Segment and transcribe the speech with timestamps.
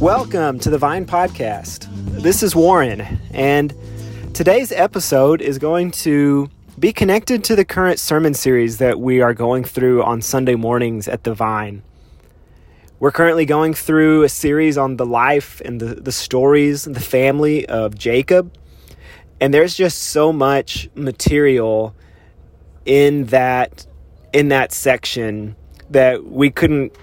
[0.00, 1.86] Welcome to the Vine Podcast.
[2.22, 3.02] This is Warren,
[3.32, 3.74] and
[4.32, 6.48] today's episode is going to
[6.78, 11.06] be connected to the current sermon series that we are going through on Sunday mornings
[11.06, 11.82] at the Vine.
[12.98, 17.66] We're currently going through a series on the life and the, the stories the family
[17.66, 18.56] of Jacob.
[19.38, 21.94] And there's just so much material
[22.86, 23.86] in that
[24.32, 25.56] in that section
[25.90, 26.94] that we couldn't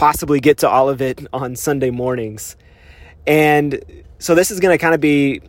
[0.00, 2.56] possibly get to all of it on Sunday mornings.
[3.26, 3.84] And
[4.18, 5.42] so this is going to kind of be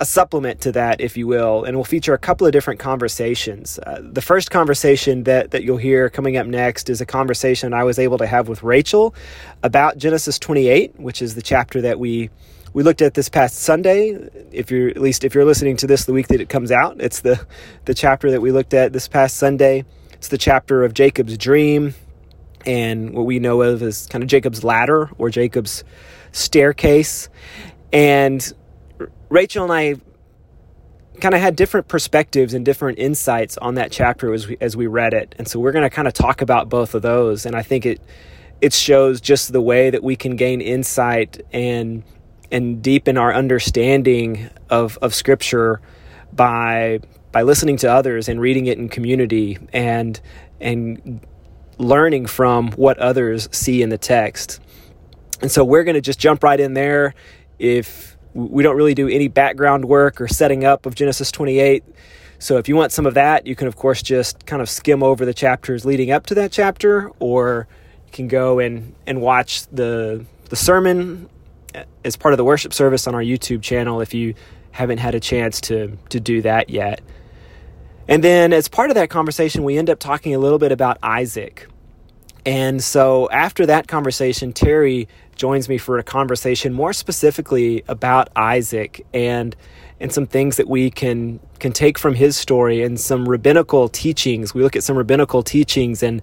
[0.00, 3.78] a supplement to that, if you will, and we'll feature a couple of different conversations.
[3.86, 7.84] Uh, the first conversation that, that you'll hear coming up next is a conversation I
[7.84, 9.14] was able to have with Rachel
[9.62, 12.30] about Genesis 28, which is the chapter that we
[12.72, 14.12] we looked at this past Sunday.
[14.52, 16.98] If you're at least if you're listening to this the week that it comes out,
[16.98, 17.46] it's the
[17.84, 19.84] the chapter that we looked at this past Sunday.
[20.14, 21.94] It's the chapter of Jacob's dream,
[22.66, 25.84] and what we know of as kind of Jacob's ladder or Jacob's
[26.32, 27.28] staircase.
[27.92, 28.52] And
[29.28, 29.96] Rachel and I
[31.20, 34.86] kind of had different perspectives and different insights on that chapter as we, as we
[34.86, 35.34] read it.
[35.38, 37.46] And so we're going to kind of talk about both of those.
[37.46, 38.00] And I think it
[38.60, 42.04] it shows just the way that we can gain insight and
[42.52, 45.80] and deepen our understanding of, of scripture
[46.32, 47.00] by
[47.32, 50.20] by listening to others and reading it in community and
[50.60, 51.26] and
[51.82, 54.60] learning from what others see in the text.
[55.40, 57.14] And so we're going to just jump right in there.
[57.58, 61.84] If we don't really do any background work or setting up of Genesis 28,
[62.38, 65.02] so if you want some of that, you can of course just kind of skim
[65.02, 67.68] over the chapters leading up to that chapter, or
[68.06, 71.28] you can go and and watch the the sermon
[71.74, 74.34] uh, as part of the worship service on our YouTube channel if you
[74.72, 77.00] haven't had a chance to to do that yet.
[78.08, 80.98] And then as part of that conversation, we end up talking a little bit about
[81.02, 81.68] Isaac.
[82.44, 89.06] And so after that conversation, Terry joins me for a conversation more specifically about Isaac
[89.12, 89.56] and
[90.00, 94.52] and some things that we can can take from his story and some rabbinical teachings.
[94.52, 96.20] We look at some rabbinical teachings and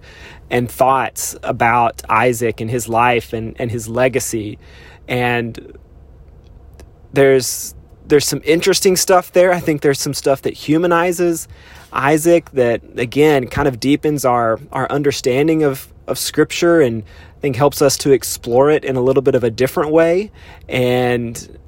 [0.50, 4.58] and thoughts about Isaac and his life and, and his legacy.
[5.08, 5.78] And
[7.14, 7.74] there's
[8.06, 9.52] there's some interesting stuff there.
[9.52, 11.48] I think there's some stuff that humanizes
[11.92, 17.56] Isaac that again kind of deepens our our understanding of of scripture and I think
[17.56, 20.30] helps us to explore it in a little bit of a different way
[20.68, 21.58] and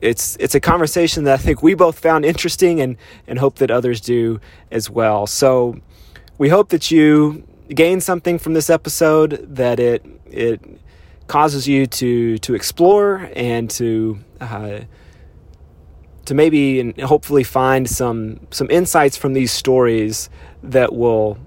[0.00, 3.70] it's it's a conversation that I think we both found interesting and and hope that
[3.70, 4.40] others do
[4.70, 5.26] as well.
[5.26, 5.80] So
[6.38, 10.60] we hope that you gain something from this episode that it it
[11.26, 14.80] causes you to to explore and to uh,
[16.24, 20.30] to maybe and hopefully find some some insights from these stories
[20.62, 21.38] that will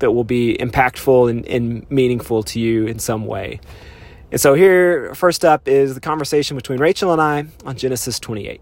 [0.00, 3.60] that will be impactful and, and meaningful to you in some way.
[4.30, 8.60] And so here first up is the conversation between Rachel and I on Genesis 28.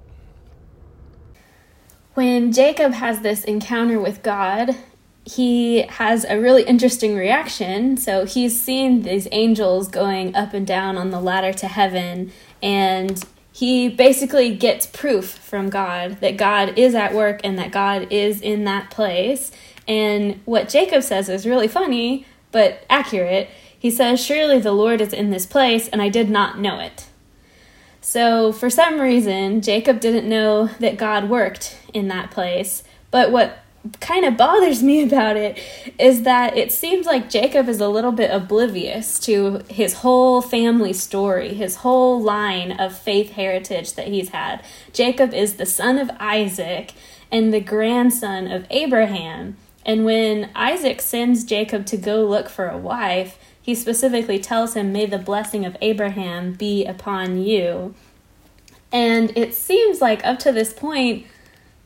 [2.15, 4.77] When Jacob has this encounter with God,
[5.25, 7.97] he has a really interesting reaction.
[7.97, 12.31] So he's seen these angels going up and down on the ladder to heaven,
[12.63, 18.09] and he basically gets proof from God that God is at work and that God
[18.11, 19.53] is in that place.
[19.87, 23.51] And what Jacob says is really funny, but accurate.
[23.79, 27.07] He says, Surely the Lord is in this place, and I did not know it.
[28.01, 32.83] So, for some reason, Jacob didn't know that God worked in that place.
[33.11, 33.59] But what
[34.01, 35.59] kind of bothers me about it
[35.99, 40.93] is that it seems like Jacob is a little bit oblivious to his whole family
[40.93, 44.65] story, his whole line of faith heritage that he's had.
[44.93, 46.93] Jacob is the son of Isaac
[47.31, 49.57] and the grandson of Abraham.
[49.85, 54.93] And when Isaac sends Jacob to go look for a wife, he specifically tells him,
[54.93, 57.95] May the blessing of Abraham be upon you.
[58.93, 61.27] And it seems like up to this point,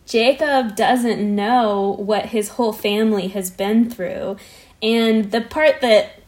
[0.06, 4.36] Jacob doesn't know what his whole family has been through.
[4.82, 6.20] And the part that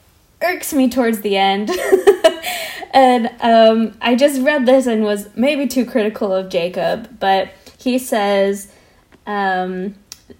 [0.42, 1.70] irks me towards the end,
[2.92, 7.98] and um, I just read this and was maybe too critical of Jacob, but he
[7.98, 8.72] says,
[9.26, 9.94] um,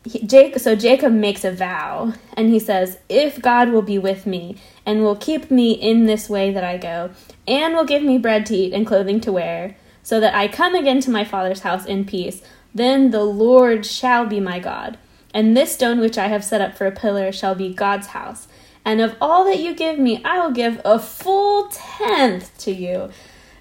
[0.05, 4.26] he, Jacob, so Jacob makes a vow, and he says, If God will be with
[4.26, 4.56] me,
[4.87, 7.11] and will keep me in this way that I go,
[7.47, 10.75] and will give me bread to eat and clothing to wear, so that I come
[10.75, 12.43] again to my father's house in peace,
[12.75, 14.97] then the Lord shall be my God,
[15.35, 18.49] and this stone which I have set up for a pillar shall be God's house.
[18.85, 23.11] And of all that you give me, I will give a full tenth to you.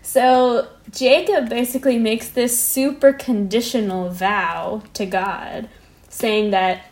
[0.02, 5.70] So Jacob basically makes this super conditional vow to God,
[6.20, 6.86] saying that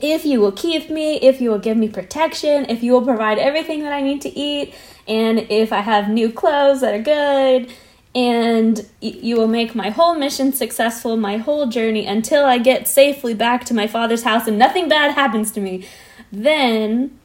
[0.00, 3.38] if you will keep me, if you will give me protection, if you will provide
[3.38, 4.74] everything that I need to eat,
[5.08, 7.72] and if I have new clothes that are good,
[8.14, 13.34] and you will make my whole mission successful, my whole journey until I get safely
[13.34, 15.86] back to my father's house and nothing bad happens to me,
[16.32, 17.18] then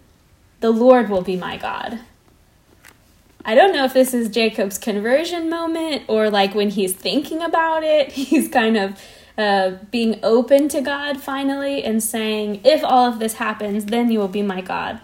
[0.59, 1.99] the Lord will be my God.
[3.43, 7.83] I don't know if this is Jacob's conversion moment or like when he's thinking about
[7.83, 9.01] it, he's kind of
[9.37, 14.19] uh, being open to God finally and saying, if all of this happens, then you
[14.19, 14.99] will be my God.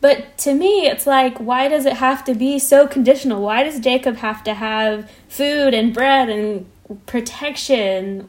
[0.00, 3.40] But to me, it's like, why does it have to be so conditional?
[3.40, 6.66] Why does Jacob have to have food and bread and
[7.06, 8.28] protection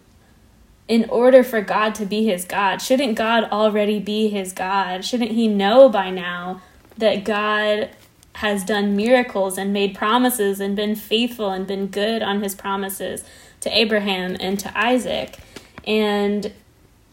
[0.87, 2.81] in order for God to be his God?
[2.81, 5.03] Shouldn't God already be his God?
[5.03, 6.61] Shouldn't he know by now
[6.97, 7.89] that God
[8.35, 13.23] has done miracles and made promises and been faithful and been good on his promises
[13.65, 15.37] to Abraham and to Isaac.
[15.85, 16.53] And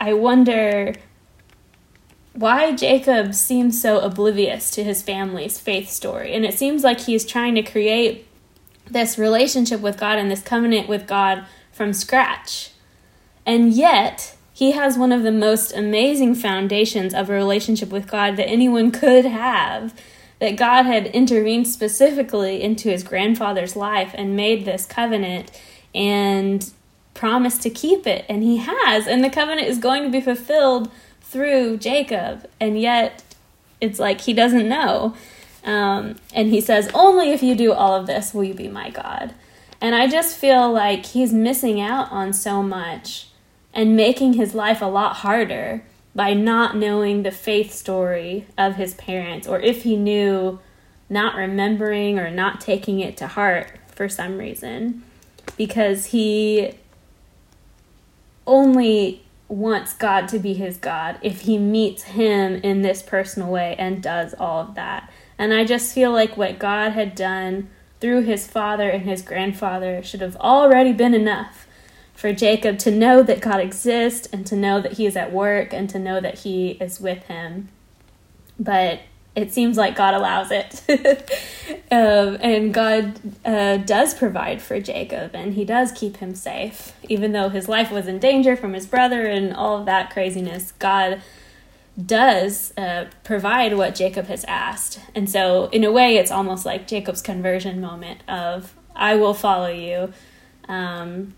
[0.00, 0.94] I wonder
[2.34, 6.32] why Jacob seems so oblivious to his family's faith story.
[6.32, 8.26] And it seems like he's trying to create
[8.90, 12.70] this relationship with God and this covenant with God from scratch.
[13.46, 18.37] And yet, he has one of the most amazing foundations of a relationship with God
[18.37, 19.94] that anyone could have
[20.38, 25.50] that God had intervened specifically into his grandfather's life and made this covenant
[25.94, 26.71] and
[27.15, 28.25] promised to keep it.
[28.29, 29.06] And he has.
[29.06, 30.91] And the covenant is going to be fulfilled
[31.21, 32.49] through Jacob.
[32.61, 33.23] And yet,
[33.81, 35.15] it's like he doesn't know.
[35.65, 38.91] Um, and he says, Only if you do all of this will you be my
[38.91, 39.35] God.
[39.81, 43.29] And I just feel like he's missing out on so much
[43.75, 45.83] and making his life a lot harder
[46.15, 50.61] by not knowing the faith story of his parents, or if he knew,
[51.09, 55.03] not remembering or not taking it to heart for some reason,
[55.56, 56.75] because he
[58.46, 63.76] only wants God to be his God if he meets him in this personal way
[63.78, 65.12] and does all of that.
[65.38, 67.69] And I just feel like what God had done
[68.00, 71.66] through his father and his grandfather should have already been enough
[72.14, 75.72] for Jacob to know that God exists and to know that he is at work
[75.72, 77.69] and to know that he is with him.
[78.58, 79.00] But
[79.34, 80.82] it seems like God allows it.
[81.90, 86.93] um, and God uh, does provide for Jacob and he does keep him safe.
[87.08, 90.73] Even though his life was in danger from his brother and all of that craziness,
[90.73, 91.23] God
[92.05, 95.00] does uh, provide what Jacob has asked.
[95.14, 99.69] And so, in a way, it's almost like Jacob's conversion moment of, I will follow
[99.69, 100.12] you.
[100.69, 101.35] Um,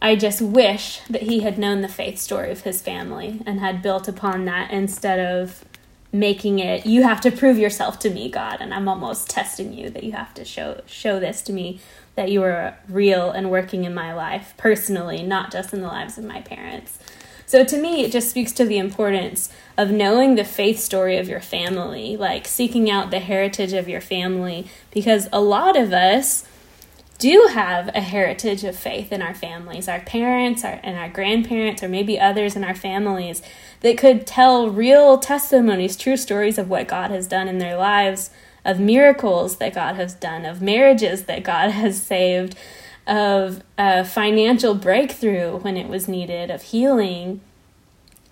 [0.00, 3.82] I just wish that he had known the faith story of his family and had
[3.82, 5.64] built upon that instead of
[6.12, 8.58] making it you have to prove yourself to me god.
[8.60, 11.80] And i'm almost testing you that you have to show show this to me
[12.14, 16.18] that you are real and working in my life personally not just in the lives
[16.18, 16.98] of my parents.
[17.44, 21.28] So to me it just speaks to the importance of knowing the faith story of
[21.28, 26.47] your family like seeking out the heritage of your family because a lot of us
[27.18, 31.82] do have a heritage of faith in our families, our parents our, and our grandparents,
[31.82, 33.42] or maybe others in our families
[33.80, 38.30] that could tell real testimonies, true stories of what God has done in their lives,
[38.64, 42.56] of miracles that God has done, of marriages that God has saved,
[43.06, 47.40] of a financial breakthrough when it was needed, of healing.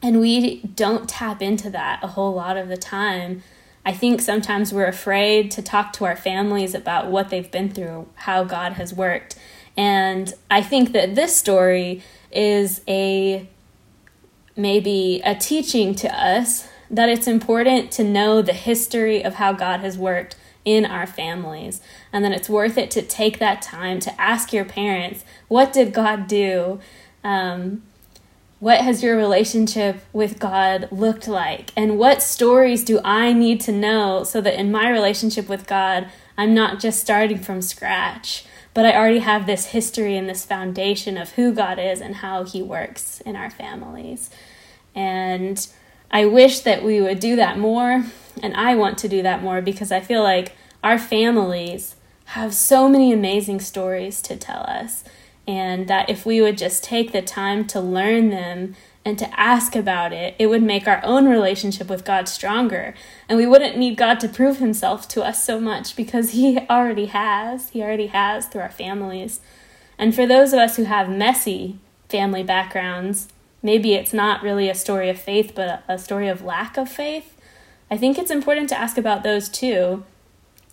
[0.02, 3.42] And we don't tap into that a whole lot of the time
[3.86, 8.08] I think sometimes we're afraid to talk to our families about what they've been through,
[8.16, 9.36] how God has worked.
[9.76, 12.02] And I think that this story
[12.32, 13.48] is a
[14.56, 19.80] maybe a teaching to us that it's important to know the history of how God
[19.80, 21.80] has worked in our families
[22.12, 25.92] and that it's worth it to take that time to ask your parents what did
[25.92, 26.80] god do
[27.22, 27.82] um,
[28.58, 31.72] what has your relationship with God looked like?
[31.76, 36.08] And what stories do I need to know so that in my relationship with God,
[36.38, 41.18] I'm not just starting from scratch, but I already have this history and this foundation
[41.18, 44.30] of who God is and how He works in our families.
[44.94, 45.66] And
[46.10, 48.04] I wish that we would do that more,
[48.42, 51.96] and I want to do that more because I feel like our families
[52.26, 55.04] have so many amazing stories to tell us
[55.46, 58.74] and that if we would just take the time to learn them
[59.04, 62.92] and to ask about it, it would make our own relationship with God stronger.
[63.28, 67.06] And we wouldn't need God to prove himself to us so much because he already
[67.06, 67.68] has.
[67.68, 69.40] He already has through our families.
[69.96, 73.28] And for those of us who have messy family backgrounds,
[73.62, 77.36] maybe it's not really a story of faith, but a story of lack of faith.
[77.88, 80.04] I think it's important to ask about those too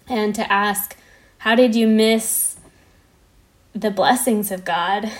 [0.08, 0.98] and to ask,
[1.40, 2.53] how did you miss
[3.74, 5.12] the blessings of God,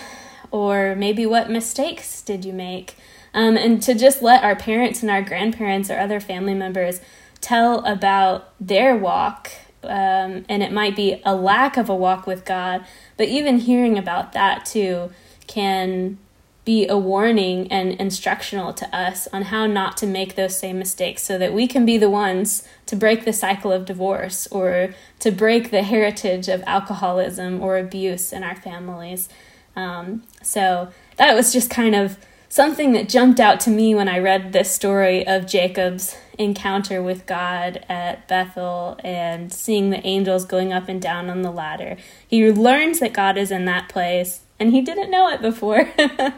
[0.50, 2.96] or maybe what mistakes did you make?
[3.32, 7.00] Um, and to just let our parents and our grandparents or other family members
[7.40, 9.50] tell about their walk
[9.86, 12.84] um, and it might be a lack of a walk with God.
[13.16, 15.10] But even hearing about that too
[15.46, 16.18] can
[16.64, 21.22] be a warning and instructional to us on how not to make those same mistakes
[21.22, 25.30] so that we can be the ones to break the cycle of divorce or to
[25.30, 29.28] break the heritage of alcoholism or abuse in our families.
[29.76, 32.16] Um, so that was just kind of
[32.48, 37.26] something that jumped out to me when I read this story of Jacob's encounter with
[37.26, 41.96] God at Bethel and seeing the angels going up and down on the ladder.
[42.26, 45.88] He learns that God is in that place and he didn't know it before.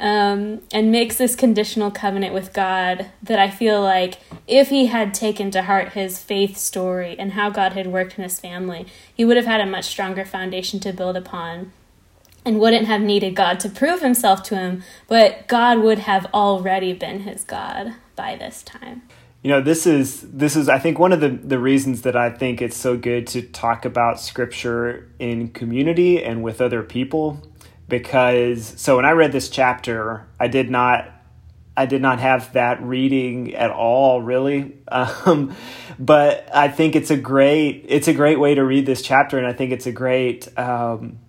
[0.00, 5.12] um, and makes this conditional covenant with God that I feel like if he had
[5.12, 9.26] taken to heart his faith story and how God had worked in his family, he
[9.26, 11.72] would have had a much stronger foundation to build upon
[12.46, 16.94] and wouldn't have needed God to prove himself to him, but God would have already
[16.94, 19.02] been his God by this time.
[19.42, 22.30] You know, this is this is I think one of the the reasons that I
[22.30, 27.42] think it's so good to talk about scripture in community and with other people
[27.88, 31.10] because so when I read this chapter, I did not
[31.76, 34.76] I did not have that reading at all, really.
[34.92, 35.54] Um,
[36.00, 39.46] but I think it's a great it's a great way to read this chapter, and
[39.46, 41.20] I think it's a great um,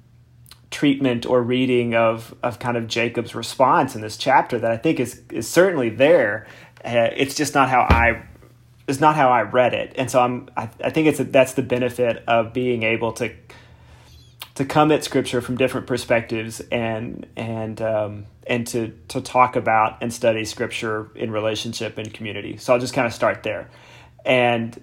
[0.72, 5.00] treatment or reading of of kind of Jacob's response in this chapter that I think
[5.00, 6.48] is is certainly there.
[6.84, 8.24] Uh, it's just not how I
[8.88, 11.54] it's not how I read it, and so I'm I, I think it's a, that's
[11.54, 13.34] the benefit of being able to
[14.56, 20.02] to come at scripture from different perspectives and and um, and to to talk about
[20.02, 22.58] and study scripture in relationship and community.
[22.58, 23.70] So I'll just kind of start there,
[24.26, 24.80] and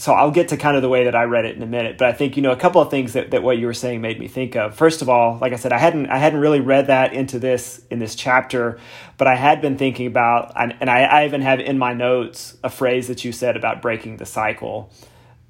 [0.00, 1.98] so I'll get to kind of the way that I read it in a minute.
[1.98, 4.00] But I think you know a couple of things that, that what you were saying
[4.00, 4.74] made me think of.
[4.74, 7.82] First of all, like I said, I hadn't I hadn't really read that into this
[7.90, 8.78] in this chapter,
[9.18, 12.70] but I had been thinking about and, I, I even have in my notes a
[12.70, 14.90] phrase that you said about breaking the cycle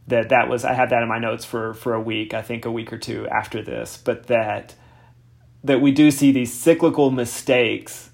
[0.09, 2.65] that that was I had that in my notes for for a week, I think
[2.65, 4.75] a week or two after this, but that
[5.63, 8.10] that we do see these cyclical mistakes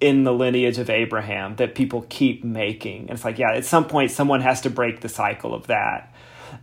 [0.00, 3.02] in the lineage of Abraham that people keep making.
[3.02, 6.14] And it's like, yeah, at some point someone has to break the cycle of that.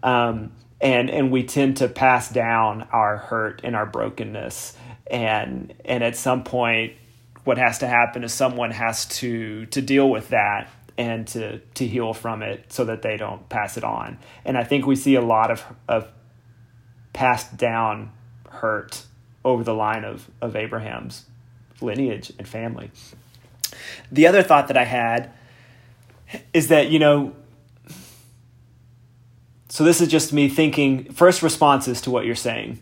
[0.02, 6.04] Um, and and we tend to pass down our hurt and our brokenness and and
[6.04, 6.94] at some point
[7.44, 11.88] what has to happen is someone has to to deal with that and to to
[11.88, 14.18] heal from it so that they don't pass it on.
[14.46, 16.08] And I think we see a lot of of
[17.14, 18.12] passed down
[18.50, 19.06] hurt
[19.44, 21.26] over the line of of Abraham's
[21.82, 22.92] lineage and family.
[24.12, 25.32] The other thought that I had
[26.54, 27.34] is that you know
[29.74, 32.80] so this is just me thinking first responses to what you're saying.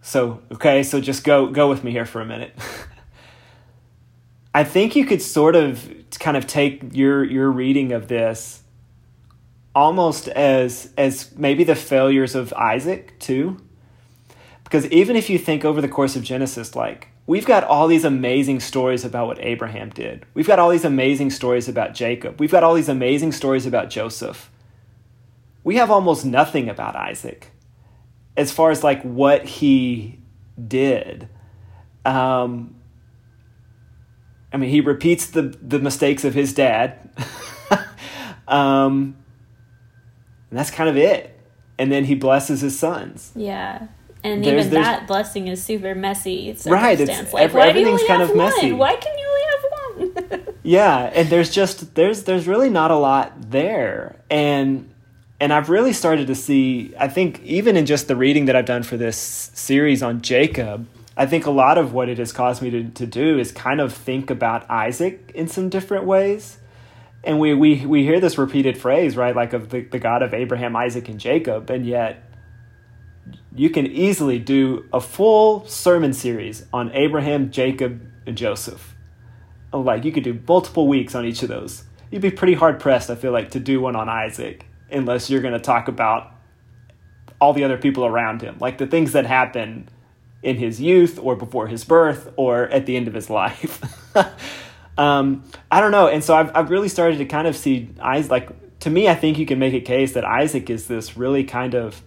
[0.00, 2.56] So, okay, so just go go with me here for a minute.
[4.54, 8.62] I think you could sort of kind of take your your reading of this
[9.74, 13.58] almost as as maybe the failures of Isaac too.
[14.64, 18.04] Because even if you think over the course of Genesis like we've got all these
[18.04, 20.26] amazing stories about what Abraham did.
[20.34, 22.38] We've got all these amazing stories about Jacob.
[22.38, 24.50] We've got all these amazing stories about Joseph.
[25.64, 27.50] We have almost nothing about Isaac
[28.36, 30.20] as far as like what he
[30.68, 31.30] did.
[32.04, 32.76] Um,
[34.52, 37.08] I mean, he repeats the the mistakes of his dad,
[38.46, 39.16] um,
[40.50, 41.34] and that's kind of it.
[41.78, 43.32] And then he blesses his sons.
[43.34, 43.86] Yeah,
[44.24, 46.56] and there's, even there's, that blessing is super messy.
[46.66, 48.38] Right, it's like, every, everything's kind of one?
[48.38, 48.72] messy.
[48.72, 50.54] Why can you only have one?
[50.62, 54.88] yeah, and there's just there's there's really not a lot there, and
[55.40, 56.94] and I've really started to see.
[56.98, 60.86] I think even in just the reading that I've done for this series on Jacob
[61.16, 63.80] I think a lot of what it has caused me to, to do is kind
[63.80, 66.58] of think about Isaac in some different ways.
[67.24, 69.36] And we, we, we hear this repeated phrase, right?
[69.36, 71.70] Like of the, the God of Abraham, Isaac, and Jacob.
[71.70, 72.24] And yet,
[73.54, 78.94] you can easily do a full sermon series on Abraham, Jacob, and Joseph.
[79.72, 81.84] Like, you could do multiple weeks on each of those.
[82.10, 85.40] You'd be pretty hard pressed, I feel like, to do one on Isaac, unless you're
[85.40, 86.32] going to talk about
[87.40, 89.88] all the other people around him, like the things that happen
[90.42, 93.80] in his youth or before his birth or at the end of his life.
[94.98, 96.08] um, I don't know.
[96.08, 99.14] And so I've, I've really started to kind of see Isaac, like, to me, I
[99.14, 102.02] think you can make a case that Isaac is this really kind of,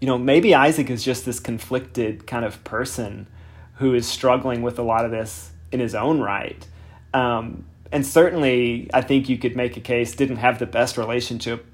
[0.00, 3.26] you know, maybe Isaac is just this conflicted kind of person
[3.74, 6.66] who is struggling with a lot of this in his own right.
[7.14, 11.66] Um, and certainly, I think you could make a case didn't have the best relationship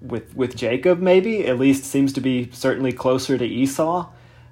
[0.00, 1.00] with with Jacob.
[1.00, 4.08] Maybe at least seems to be certainly closer to Esau.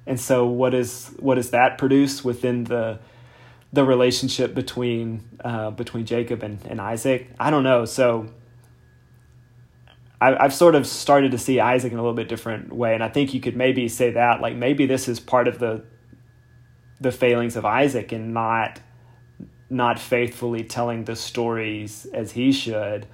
[0.06, 2.98] And so, what is what does that produce within the
[3.72, 7.30] the relationship between uh, between Jacob and, and Isaac?
[7.40, 7.86] I don't know.
[7.86, 8.28] So,
[10.20, 13.02] I, I've sort of started to see Isaac in a little bit different way, and
[13.02, 15.84] I think you could maybe say that like maybe this is part of the
[17.00, 18.80] the failings of Isaac in not
[19.70, 23.06] not faithfully telling the stories as he should.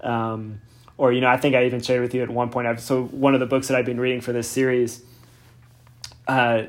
[0.00, 0.60] Um,
[0.98, 2.66] or you know, I think I even shared with you at one point.
[2.66, 5.02] I've, so one of the books that I've been reading for this series
[6.28, 6.64] uh,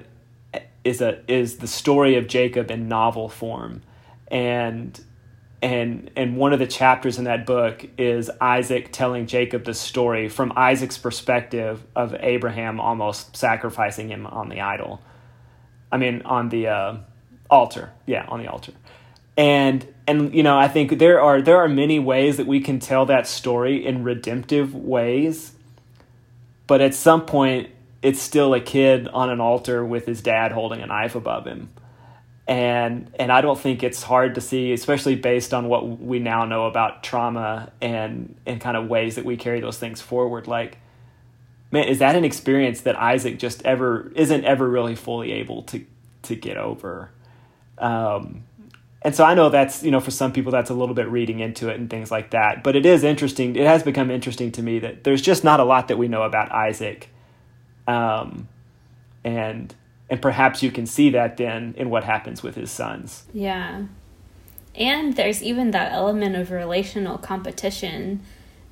[0.84, 3.82] is a is the story of Jacob in novel form,
[4.30, 5.00] and
[5.64, 10.28] and and one of the chapters in that book is Isaac telling Jacob the story
[10.28, 15.02] from Isaac's perspective of Abraham almost sacrificing him on the idol.
[15.90, 16.98] I mean, on the uh,
[17.50, 17.94] altar.
[18.06, 18.74] Yeah, on the altar.
[19.38, 22.80] And and you know, I think there are there are many ways that we can
[22.80, 25.54] tell that story in redemptive ways.
[26.68, 27.70] But at some point
[28.02, 31.70] it's still a kid on an altar with his dad holding a knife above him
[32.48, 36.46] and and I don't think it's hard to see, especially based on what we now
[36.46, 40.48] know about trauma and and kind of ways that we carry those things forward.
[40.48, 40.78] Like,
[41.72, 45.86] man, is that an experience that Isaac just ever isn't ever really fully able to
[46.24, 47.12] to get over?
[47.78, 48.44] Um,
[49.02, 51.40] and so I know that's you know for some people that's a little bit reading
[51.40, 52.62] into it and things like that.
[52.62, 53.56] But it is interesting.
[53.56, 56.24] It has become interesting to me that there's just not a lot that we know
[56.24, 57.10] about Isaac.
[57.88, 58.50] Um,
[59.24, 59.74] and
[60.10, 63.24] and perhaps you can see that then in what happens with his sons.
[63.34, 63.84] Yeah.
[64.76, 68.22] And there's even that element of relational competition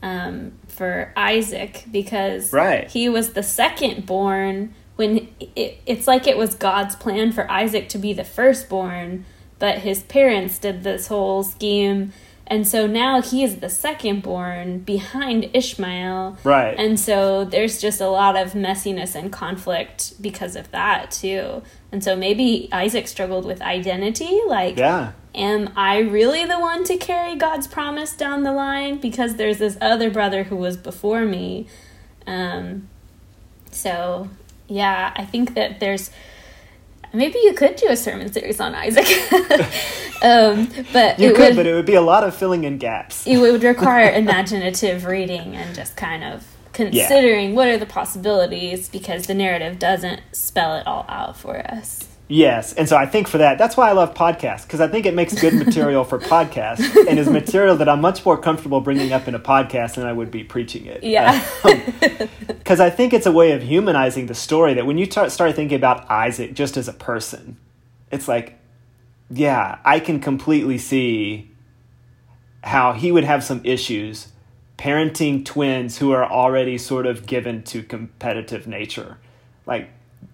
[0.01, 2.89] um, for Isaac because right.
[2.89, 7.89] he was the second born when it, it's like it was God's plan for Isaac
[7.89, 9.25] to be the firstborn,
[9.57, 12.13] but his parents did this whole scheme
[12.51, 16.37] and so now he is the second born behind Ishmael.
[16.43, 16.77] Right.
[16.77, 21.63] And so there's just a lot of messiness and conflict because of that too.
[21.93, 25.13] And so maybe Isaac struggled with identity like yeah.
[25.33, 29.77] am I really the one to carry God's promise down the line because there's this
[29.79, 31.67] other brother who was before me.
[32.27, 32.89] Um
[33.71, 34.27] so
[34.67, 36.11] yeah, I think that there's
[37.13, 39.05] maybe you could do a sermon series on Isaac.
[40.21, 43.25] um, but you could, would, but it would be a lot of filling in gaps.
[43.25, 47.55] it would require imaginative reading and just kind of considering yeah.
[47.55, 52.07] what are the possibilities because the narrative doesn't spell it all out for us.
[52.31, 55.05] Yes, and so I think for that, that's why I love podcasts because I think
[55.05, 59.11] it makes good material for podcasts, and is material that I'm much more comfortable bringing
[59.11, 61.03] up in a podcast than I would be preaching it.
[61.03, 61.45] Yeah,
[62.47, 64.73] because um, I think it's a way of humanizing the story.
[64.75, 67.57] That when you start start thinking about Isaac just as a person,
[68.11, 68.57] it's like,
[69.29, 71.51] yeah, I can completely see
[72.63, 74.29] how he would have some issues
[74.77, 79.17] parenting twins who are already sort of given to competitive nature,
[79.65, 79.89] like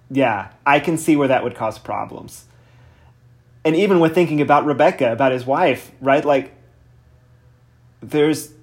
[0.09, 2.45] yeah, I can see where that would cause problems.
[3.65, 6.23] And even with thinking about Rebecca, about his wife, right?
[6.23, 6.53] Like
[8.01, 8.53] there's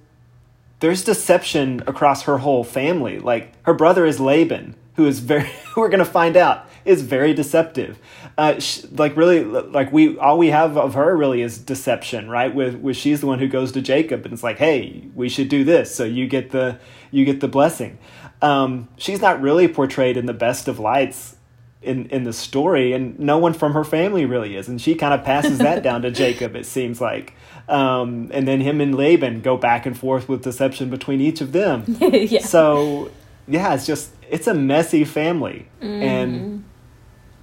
[0.79, 3.19] there's deception across her whole family.
[3.19, 7.33] Like her brother is Laban, who is very we're going to find out is very
[7.33, 7.99] deceptive.
[8.37, 12.53] Uh, she, like really like we all we have of her really is deception, right?
[12.53, 15.49] With with she's the one who goes to Jacob and it's like, "Hey, we should
[15.49, 16.79] do this so you get the
[17.11, 17.97] you get the blessing."
[18.45, 21.35] Um, she's not really portrayed in the best of lights
[21.81, 25.15] in in the story, and no one from her family really is, and she kind
[25.15, 26.55] of passes that down to Jacob.
[26.55, 27.33] It seems like,
[27.67, 31.53] um, and then him and Laban go back and forth with deception between each of
[31.53, 31.85] them.
[31.99, 32.41] yeah.
[32.41, 33.09] So,
[33.47, 36.03] yeah, it's just it's a messy family, mm.
[36.03, 36.63] and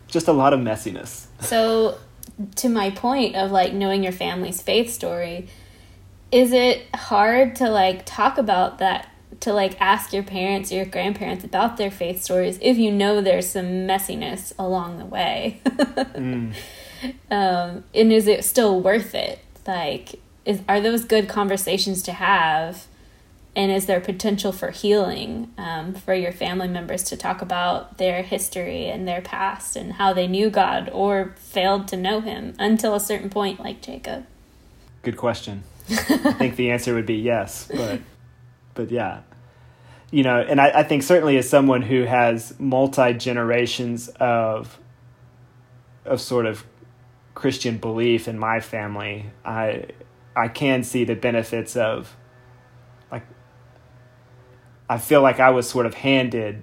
[0.06, 1.26] just a lot of messiness.
[1.40, 1.98] So,
[2.56, 5.48] to my point of like knowing your family's faith story,
[6.30, 9.08] is it hard to like talk about that
[9.42, 13.20] to like ask your parents or your grandparents about their faith stories if you know
[13.20, 15.60] there's some messiness along the way.
[15.66, 16.54] mm.
[17.30, 19.40] um, and is it still worth it?
[19.66, 22.86] Like, is are those good conversations to have?
[23.54, 28.22] And is there potential for healing um, for your family members to talk about their
[28.22, 32.94] history and their past and how they knew God or failed to know Him until
[32.94, 34.24] a certain point, like Jacob?
[35.02, 35.64] Good question.
[35.90, 38.00] I think the answer would be yes, but
[38.74, 39.20] but yeah,
[40.12, 44.78] you know, and I, I think certainly as someone who has multi generations of
[46.04, 46.64] of sort of
[47.34, 49.86] Christian belief in my family, I
[50.36, 52.14] I can see the benefits of
[53.10, 53.24] like
[54.88, 56.62] I feel like I was sort of handed,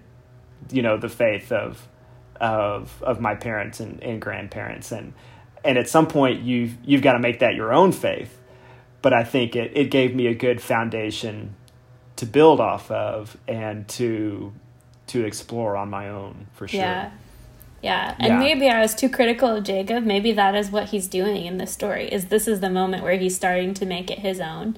[0.71, 1.87] you know, the faith of
[2.39, 5.13] of of my parents and, and grandparents and
[5.65, 8.39] and at some point you've you've got to make that your own faith.
[9.01, 11.55] But I think it, it gave me a good foundation
[12.19, 14.53] to build off of and to
[15.07, 16.79] to explore on my own for sure.
[16.81, 17.11] Yeah.
[17.81, 18.15] Yeah.
[18.19, 18.39] And yeah.
[18.39, 20.03] maybe I was too critical of Jacob.
[20.05, 22.07] Maybe that is what he's doing in this story.
[22.11, 24.77] Is this is the moment where he's starting to make it his own.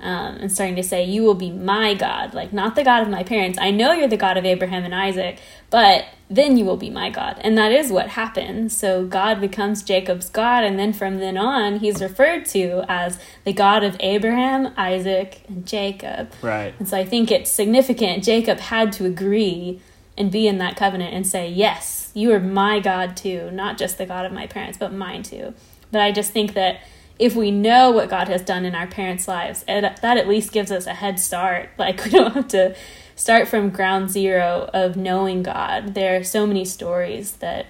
[0.00, 3.08] um, and starting to say, You will be my God, like not the God of
[3.08, 3.58] my parents.
[3.60, 5.38] I know you're the God of Abraham and Isaac,
[5.70, 7.40] but then you will be my God.
[7.40, 8.76] And that is what happens.
[8.76, 13.52] So God becomes Jacob's God, and then from then on, he's referred to as the
[13.52, 16.32] God of Abraham, Isaac, and Jacob.
[16.42, 16.74] Right.
[16.78, 18.22] And so I think it's significant.
[18.22, 19.80] Jacob had to agree
[20.16, 23.98] and be in that covenant and say, Yes, you are my God too, not just
[23.98, 25.54] the God of my parents, but mine too.
[25.90, 26.80] But I just think that
[27.18, 30.52] if we know what God has done in our parents' lives, it, that at least
[30.52, 31.70] gives us a head start.
[31.78, 32.76] Like we don't have to
[33.20, 35.92] start from ground zero of knowing God.
[35.92, 37.66] There are so many stories that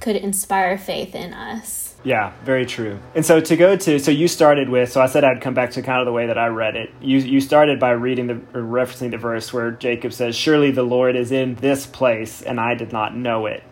[0.00, 1.96] could inspire faith in us.
[2.04, 3.00] Yeah, very true.
[3.16, 5.72] And so to go to, so you started with, so I said I'd come back
[5.72, 6.90] to kind of the way that I read it.
[7.00, 10.84] You you started by reading the or referencing the verse where Jacob says, "Surely the
[10.84, 13.64] Lord is in this place, and I did not know it."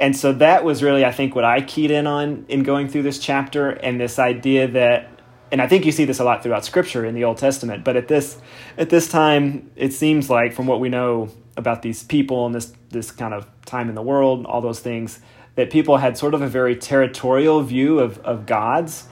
[0.00, 3.02] and so that was really i think what i keyed in on in going through
[3.02, 5.17] this chapter and this idea that
[5.50, 7.96] and i think you see this a lot throughout scripture in the old testament but
[7.96, 8.38] at this
[8.76, 12.72] at this time it seems like from what we know about these people and this
[12.90, 15.20] this kind of time in the world and all those things
[15.56, 19.08] that people had sort of a very territorial view of of gods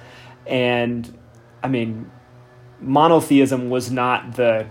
[0.47, 1.17] and
[1.63, 2.11] i mean
[2.81, 4.67] monotheism was not the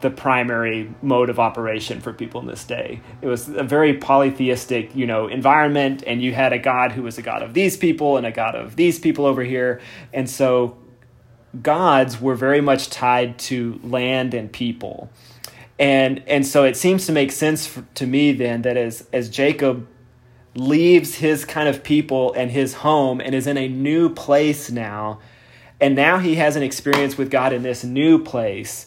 [0.00, 3.00] the primary mode of operation for people in this day.
[3.20, 7.18] It was a very polytheistic, you know, environment, and you had a god who was
[7.18, 9.80] a god of these people and a god of these people over here,
[10.12, 10.78] and so
[11.62, 15.10] gods were very much tied to land and people,
[15.78, 19.28] and and so it seems to make sense for, to me then that as as
[19.28, 19.86] Jacob
[20.54, 25.20] leaves his kind of people and his home and is in a new place now,
[25.80, 28.86] and now he has an experience with God in this new place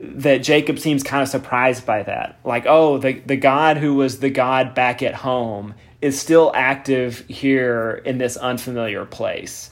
[0.00, 2.38] that Jacob seems kind of surprised by that.
[2.44, 7.24] Like, oh, the, the God who was the God back at home is still active
[7.28, 9.70] here in this unfamiliar place.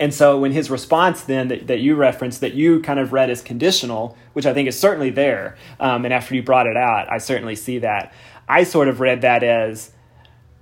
[0.00, 3.30] And so, when his response then that, that you referenced, that you kind of read
[3.30, 7.12] as conditional, which I think is certainly there, um, and after you brought it out,
[7.12, 8.12] I certainly see that.
[8.48, 9.92] I sort of read that as,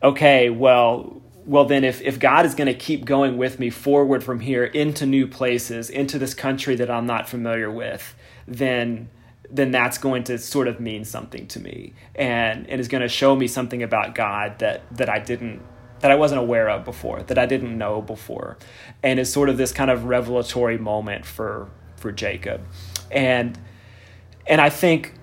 [0.03, 4.23] okay, well, well then if, if god is going to keep going with me forward
[4.23, 8.15] from here into new places into this country that i'm not familiar with
[8.47, 9.09] then
[9.51, 13.09] then that's going to sort of mean something to me and and is going to
[13.09, 15.63] show me something about God that that I didn't
[16.01, 18.57] that I wasn't aware of before, that I didn't know before.
[19.03, 22.63] And it's sort of this kind of revelatory moment for for Jacob.
[23.11, 23.59] And
[24.47, 25.15] and I think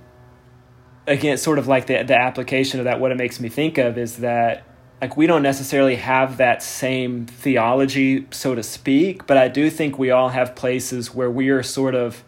[1.07, 3.97] again sort of like the the application of that what it makes me think of
[3.97, 4.63] is that
[5.01, 9.99] like we don't necessarily have that same theology so to speak, but I do think
[9.99, 12.23] we all have places where we are sort of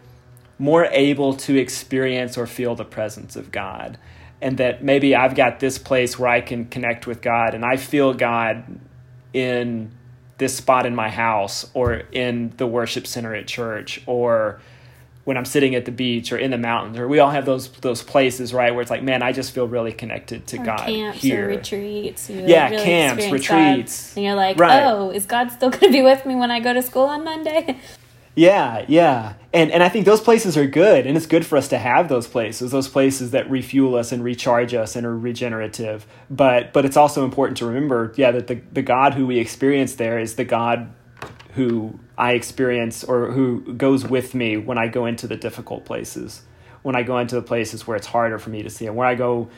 [0.60, 3.98] more able to experience or feel the presence of God.
[4.42, 7.78] And that maybe I've got this place where I can connect with God and I
[7.78, 8.80] feel God
[9.34, 9.92] in
[10.38, 14.62] this spot in my house or in the worship center at church or
[15.28, 17.70] when I'm sitting at the beach or in the mountains, or we all have those
[17.82, 20.80] those places, right, where it's like, man, I just feel really connected to or God
[20.86, 21.44] camps here.
[21.44, 22.30] Or retreats.
[22.30, 24.86] You yeah, really camps, retreats, God, and you're like, right.
[24.86, 27.26] oh, is God still going to be with me when I go to school on
[27.26, 27.78] Monday?
[28.38, 29.34] Yeah, yeah.
[29.52, 32.08] And and I think those places are good and it's good for us to have
[32.08, 36.06] those places, those places that refuel us and recharge us and are regenerative.
[36.30, 39.96] But but it's also important to remember, yeah, that the, the God who we experience
[39.96, 40.94] there is the God
[41.56, 46.44] who I experience or who goes with me when I go into the difficult places.
[46.84, 49.08] When I go into the places where it's harder for me to see and where
[49.08, 49.50] I go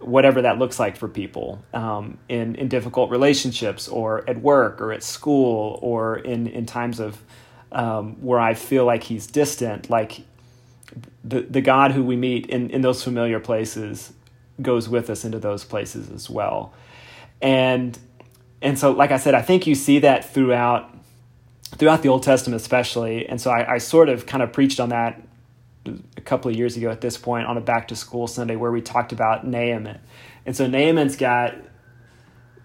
[0.00, 4.92] whatever that looks like for people um, in, in difficult relationships or at work or
[4.92, 7.22] at school or in, in times of
[7.72, 10.22] um, where I feel like he's distant, like
[11.24, 14.12] the the God who we meet in, in those familiar places
[14.60, 16.72] goes with us into those places as well.
[17.40, 17.98] And
[18.60, 20.94] and so like I said, I think you see that throughout
[21.76, 23.26] throughout the Old Testament especially.
[23.26, 25.20] And so I, I sort of kind of preached on that
[26.16, 28.70] a couple of years ago at this point on a back to school Sunday where
[28.70, 29.98] we talked about Naaman.
[30.44, 31.54] And so Naaman's got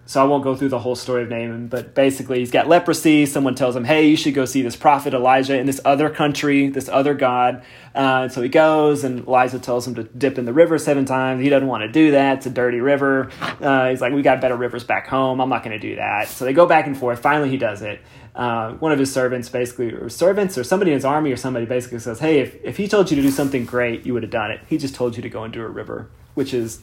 [0.08, 3.26] so I won't go through the whole story of Naaman, but basically he's got leprosy.
[3.26, 6.68] Someone tells him, "Hey, you should go see this prophet Elijah in this other country,
[6.70, 7.62] this other god."
[7.94, 11.04] Uh, and so he goes, and Elijah tells him to dip in the river seven
[11.04, 11.42] times.
[11.42, 13.28] He doesn't want to do that; it's a dirty river.
[13.60, 15.42] Uh, he's like, "We got better rivers back home.
[15.42, 17.20] I'm not going to do that." So they go back and forth.
[17.20, 18.00] Finally, he does it.
[18.34, 21.66] Uh, one of his servants, basically, or servants, or somebody in his army, or somebody,
[21.66, 24.32] basically says, "Hey, if if he told you to do something great, you would have
[24.32, 24.60] done it.
[24.68, 26.80] He just told you to go into a river," which is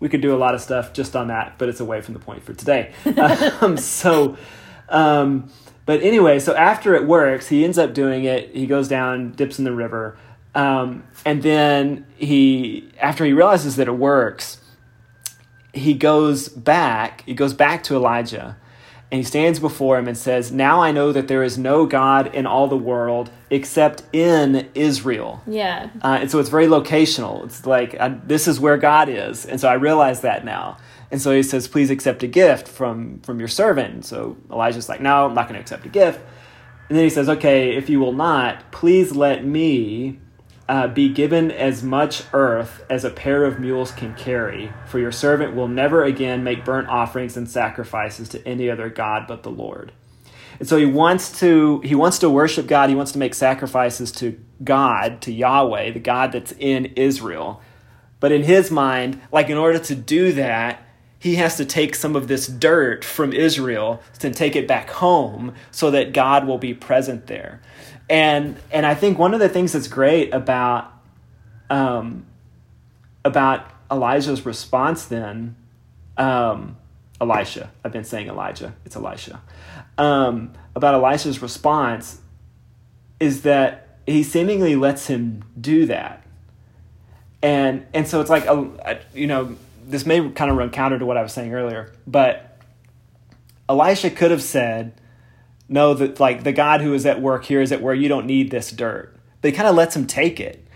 [0.00, 2.20] we could do a lot of stuff just on that, but it's away from the
[2.20, 2.92] point for today.
[3.60, 4.36] um, so,
[4.88, 5.50] um,
[5.86, 8.54] but anyway, so after it works, he ends up doing it.
[8.54, 10.16] He goes down, dips in the river,
[10.54, 14.60] um, and then he, after he realizes that it works,
[15.72, 17.22] he goes back.
[17.26, 18.56] He goes back to Elijah,
[19.10, 22.34] and he stands before him and says, Now I know that there is no God
[22.34, 25.42] in all the world except in Israel.
[25.46, 25.88] Yeah.
[26.02, 27.44] Uh, and so it's very locational.
[27.44, 29.46] It's like, uh, this is where God is.
[29.46, 30.76] And so I realize that now.
[31.10, 33.94] And so he says, Please accept a gift from, from your servant.
[33.94, 36.20] And so Elijah's like, No, I'm not going to accept a gift.
[36.90, 40.18] And then he says, Okay, if you will not, please let me
[40.68, 45.12] uh, be given as much earth as a pair of mules can carry, for your
[45.12, 49.50] servant will never again make burnt offerings and sacrifices to any other god but the
[49.50, 49.92] Lord.
[50.58, 54.12] And so he wants to he wants to worship God, he wants to make sacrifices
[54.12, 57.62] to God, to Yahweh, the God that's in Israel.
[58.20, 60.82] But in his mind, like in order to do that,
[61.20, 65.54] he has to take some of this dirt from Israel and take it back home
[65.70, 67.60] so that God will be present there
[68.08, 70.92] and and I think one of the things that's great about
[71.70, 72.26] um,
[73.24, 75.56] about Elijah's response then,
[76.16, 76.76] um,
[77.20, 77.70] Elisha.
[77.84, 78.74] I've been saying Elijah.
[78.84, 79.42] It's Elisha.
[79.96, 82.20] Um, about Elisha's response
[83.20, 86.24] is that he seemingly lets him do that,
[87.42, 91.06] and and so it's like a, you know this may kind of run counter to
[91.06, 92.58] what I was saying earlier, but
[93.68, 94.92] Elisha could have said
[95.68, 98.26] know that like the God who is at work here is at where you don't
[98.26, 99.14] need this dirt.
[99.40, 100.66] But he kind of lets him take it.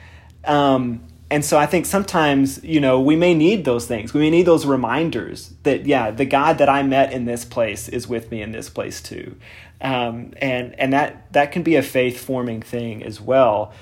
[0.45, 4.13] Um, and so I think sometimes, you know, we may need those things.
[4.13, 7.89] We may need those reminders that, yeah, the God that I met in this place
[7.89, 9.37] is with me in this place too.
[9.81, 13.73] Um, and and that that can be a faith forming thing as well.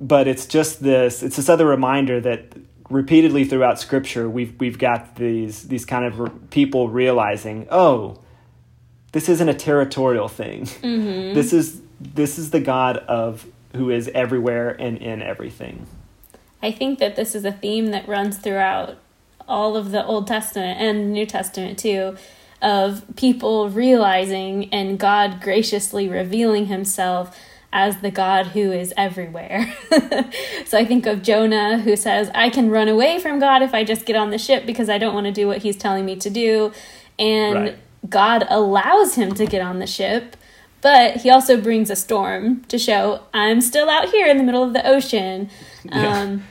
[0.00, 2.52] But it's just this it's this other reminder that
[2.90, 8.18] repeatedly throughout Scripture we've we've got these these kind of re- people realizing, oh,
[9.16, 10.66] this isn't a territorial thing.
[10.66, 11.32] Mm-hmm.
[11.32, 15.86] This is this is the God of who is everywhere and in everything.
[16.62, 18.98] I think that this is a theme that runs throughout
[19.48, 22.18] all of the Old Testament and New Testament too
[22.60, 27.34] of people realizing and God graciously revealing himself
[27.72, 29.74] as the God who is everywhere.
[30.66, 33.82] so I think of Jonah who says, I can run away from God if I
[33.82, 36.16] just get on the ship because I don't want to do what he's telling me
[36.16, 36.70] to do.
[37.18, 37.78] And right.
[38.08, 40.36] God allows him to get on the ship,
[40.80, 44.62] but he also brings a storm to show I'm still out here in the middle
[44.62, 45.50] of the ocean.
[45.84, 46.20] Yeah.
[46.20, 46.44] Um,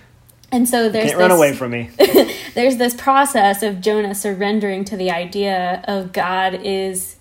[0.51, 1.89] and so there's can't this, run away from me.
[2.53, 7.17] there's this process of Jonah surrendering to the idea of God is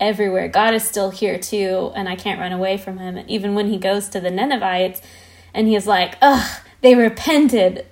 [0.00, 0.48] everywhere.
[0.48, 3.16] God is still here too, and I can't run away from him.
[3.16, 5.00] And Even when he goes to the Ninevites,
[5.54, 7.86] and he's like, "Ugh, they repented."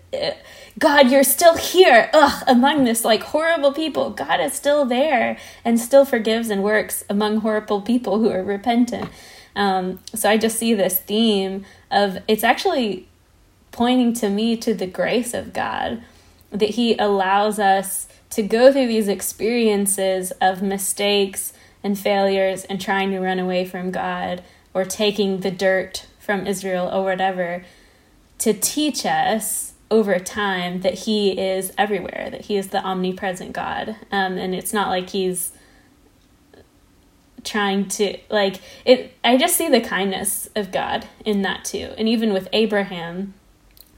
[0.79, 4.11] God, you're still here, ugh, among this like horrible people.
[4.11, 9.11] God is still there and still forgives and works among horrible people who are repentant.
[9.55, 13.07] Um, so I just see this theme of it's actually
[13.71, 16.03] pointing to me to the grace of God
[16.51, 23.11] that He allows us to go through these experiences of mistakes and failures and trying
[23.11, 27.65] to run away from God or taking the dirt from Israel or whatever
[28.39, 33.94] to teach us over time that he is everywhere, that he is the omnipresent God.
[34.11, 35.52] Um, and it's not like he's
[37.44, 41.92] trying to like it I just see the kindness of God in that too.
[41.98, 43.35] And even with Abraham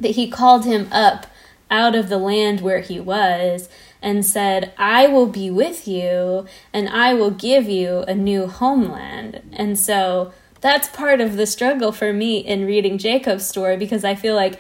[0.01, 1.27] that he called him up
[1.71, 3.69] out of the land where he was
[4.03, 9.43] and said, I will be with you and I will give you a new homeland.
[9.53, 14.15] And so that's part of the struggle for me in reading Jacob's story because I
[14.15, 14.59] feel like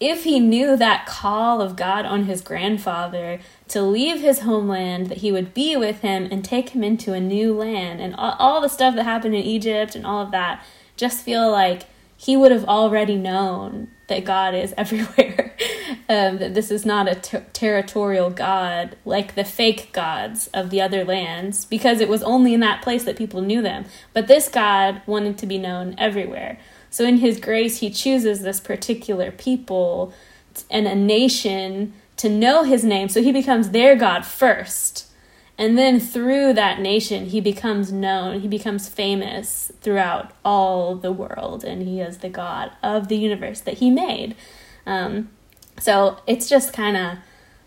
[0.00, 5.18] if he knew that call of God on his grandfather to leave his homeland, that
[5.18, 8.60] he would be with him and take him into a new land, and all, all
[8.62, 10.64] the stuff that happened in Egypt and all of that,
[10.96, 11.82] just feel like
[12.16, 15.54] he would have already known that God is everywhere.
[16.08, 20.80] um, that this is not a ter- territorial God like the fake gods of the
[20.80, 23.84] other lands, because it was only in that place that people knew them.
[24.12, 26.58] But this God wanted to be known everywhere.
[26.90, 30.12] So in his grace, he chooses this particular people
[30.68, 33.08] and a nation to know his name.
[33.08, 35.06] So he becomes their God first.
[35.56, 41.64] And then through that nation, he becomes known, he becomes famous throughout all the world,
[41.64, 44.34] and he is the God of the universe that he made.
[44.86, 45.28] Um,
[45.78, 47.18] so it's just kind of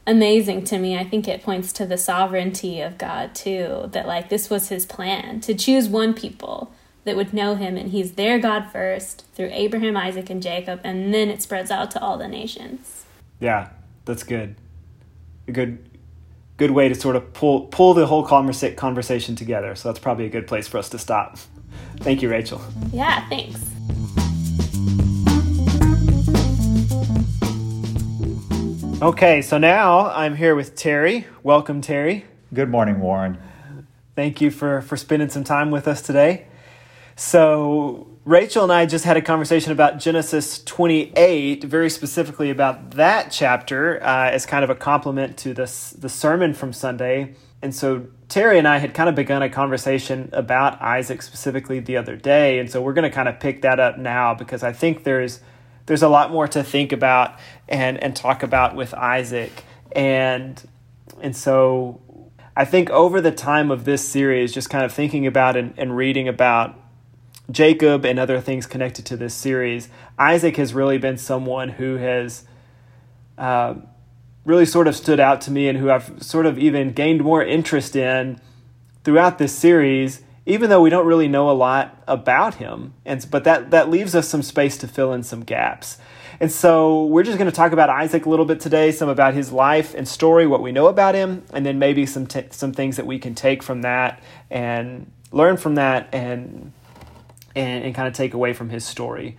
[0.07, 0.97] amazing to me.
[0.97, 4.87] I think it points to the sovereignty of God, too, that like this was his
[4.87, 9.49] plan to choose one people that would know him, and he's their God first through
[9.51, 13.05] Abraham, Isaac, and Jacob, and then it spreads out to all the nations.
[13.39, 13.69] Yeah,
[14.05, 14.55] that's good.
[15.47, 15.89] A good
[16.57, 19.75] good way to sort of pull pull the whole conversa- conversation together.
[19.75, 21.37] So that's probably a good place for us to stop.
[21.97, 22.61] Thank you, Rachel.
[22.91, 23.59] Yeah, thanks.
[29.01, 31.27] Okay, so now I'm here with Terry.
[31.43, 32.25] Welcome, Terry.
[32.53, 33.37] Good morning, Warren.
[34.15, 36.45] Thank you for, for spending some time with us today.
[37.15, 43.31] So, Rachel and I just had a conversation about Genesis 28, very specifically about that
[43.31, 47.35] chapter, uh, as kind of a complement to this, the sermon from Sunday.
[47.61, 51.97] And so, Terry and I had kind of begun a conversation about Isaac specifically the
[51.97, 52.59] other day.
[52.59, 55.39] And so, we're going to kind of pick that up now because I think there's
[55.85, 59.63] there's a lot more to think about and, and talk about with Isaac.
[59.91, 60.61] And
[61.21, 62.01] and so
[62.55, 65.95] I think over the time of this series, just kind of thinking about and, and
[65.95, 66.79] reading about
[67.51, 72.45] Jacob and other things connected to this series, Isaac has really been someone who has
[73.37, 73.75] uh,
[74.45, 77.43] really sort of stood out to me and who I've sort of even gained more
[77.43, 78.39] interest in
[79.03, 82.93] throughout this series, even though we don't really know a lot about him.
[83.05, 85.97] And but that that leaves us some space to fill in some gaps.
[86.39, 89.33] And so we're just going to talk about Isaac a little bit today, some about
[89.33, 92.73] his life and story, what we know about him, and then maybe some t- some
[92.73, 96.71] things that we can take from that and learn from that and
[97.55, 99.37] and, and kind of take away from his story.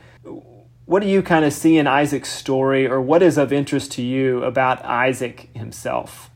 [0.86, 4.02] What do you kind of see in Isaac's story, or what is of interest to
[4.02, 6.30] you about Isaac himself?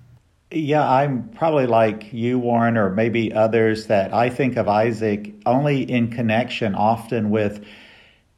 [0.51, 5.83] Yeah, I'm probably like you, Warren, or maybe others that I think of Isaac only
[5.83, 7.63] in connection often with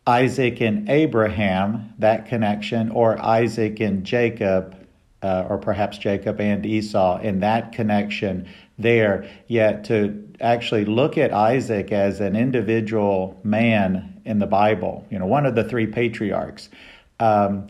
[0.09, 4.74] Isaac and Abraham, that connection, or Isaac and Jacob,
[5.22, 8.48] uh, or perhaps Jacob and Esau, in that connection
[8.83, 9.29] there.
[9.47, 15.27] Yet to actually look at Isaac as an individual man in the Bible, you know,
[15.27, 16.69] one of the three patriarchs.
[17.19, 17.69] Um,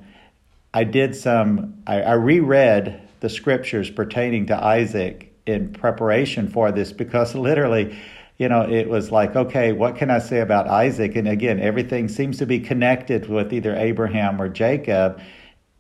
[0.73, 6.92] I did some, I, I reread the scriptures pertaining to Isaac in preparation for this
[6.92, 7.99] because literally,
[8.38, 11.16] you know, it was like, okay, what can I say about Isaac?
[11.16, 15.20] And again, everything seems to be connected with either Abraham or Jacob.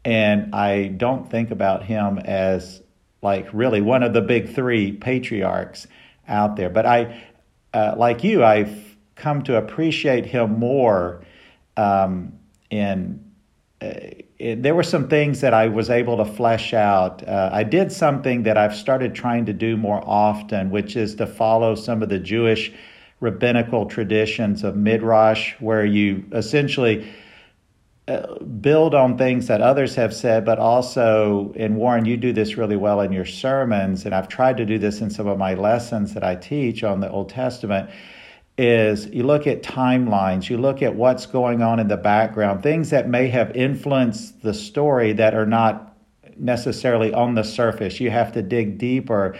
[0.04, 2.82] And I don't think about him as
[3.22, 5.86] like really one of the big three patriarchs
[6.28, 6.70] out there.
[6.70, 7.22] But I,
[7.74, 11.22] uh, like you, I've come to appreciate him more
[11.76, 12.32] um,
[12.70, 13.24] in.
[13.80, 13.92] Uh,
[14.38, 17.26] it, there were some things that I was able to flesh out.
[17.28, 21.26] Uh, I did something that I've started trying to do more often, which is to
[21.26, 22.72] follow some of the Jewish
[23.20, 27.06] rabbinical traditions of midrash, where you essentially
[28.10, 32.56] Uh, build on things that others have said, but also, and Warren, you do this
[32.56, 35.54] really well in your sermons, and I've tried to do this in some of my
[35.54, 37.88] lessons that I teach on the Old Testament.
[38.58, 42.90] Is you look at timelines, you look at what's going on in the background, things
[42.90, 45.96] that may have influenced the story that are not
[46.36, 48.00] necessarily on the surface.
[48.00, 49.38] You have to dig deeper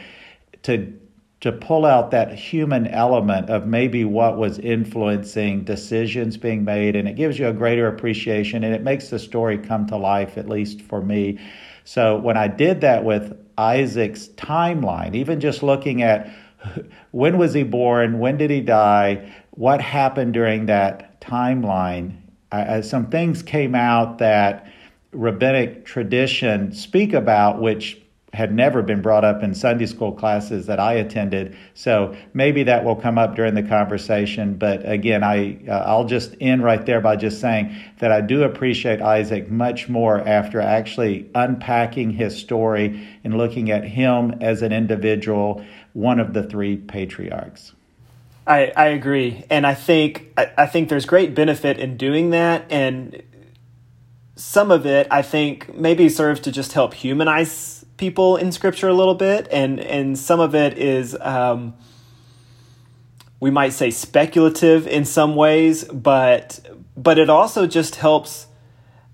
[0.63, 0.97] to
[1.41, 7.09] to pull out that human element of maybe what was influencing decisions being made and
[7.09, 10.49] it gives you a greater appreciation and it makes the story come to life at
[10.49, 11.39] least for me.
[11.85, 16.31] So when i did that with isaac's timeline even just looking at
[17.11, 22.17] when was he born when did he die what happened during that timeline
[22.53, 24.71] uh, some things came out that
[25.13, 28.00] rabbinic tradition speak about which
[28.33, 31.57] had never been brought up in Sunday school classes that I attended.
[31.75, 34.55] So maybe that will come up during the conversation.
[34.55, 38.45] But again, I uh, I'll just end right there by just saying that I do
[38.45, 44.73] appreciate Isaac much more after actually unpacking his story and looking at him as an
[44.73, 47.73] individual, one of the three patriarchs.
[48.47, 52.65] I, I agree, and I think I, I think there's great benefit in doing that,
[52.71, 53.23] and
[54.41, 58.95] some of it I think maybe serves to just help humanize people in scripture a
[58.95, 61.75] little bit and and some of it is um,
[63.39, 66.61] we might say speculative in some ways but
[66.97, 68.47] but it also just helps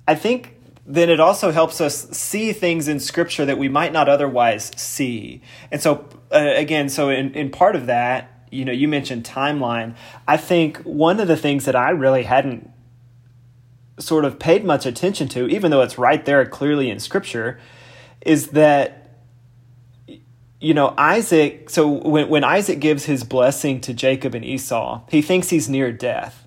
[0.06, 4.08] i think then it also helps us see things in scripture that we might not
[4.08, 5.42] otherwise see.
[5.72, 9.96] And so uh, again so in, in part of that you know you mentioned timeline.
[10.28, 12.70] I think one of the things that i really hadn't
[13.98, 17.58] sort of paid much attention to even though it's right there clearly in scripture
[18.20, 19.06] is that
[20.60, 25.22] you know Isaac so when when Isaac gives his blessing to Jacob and Esau, he
[25.22, 26.42] thinks he's near death.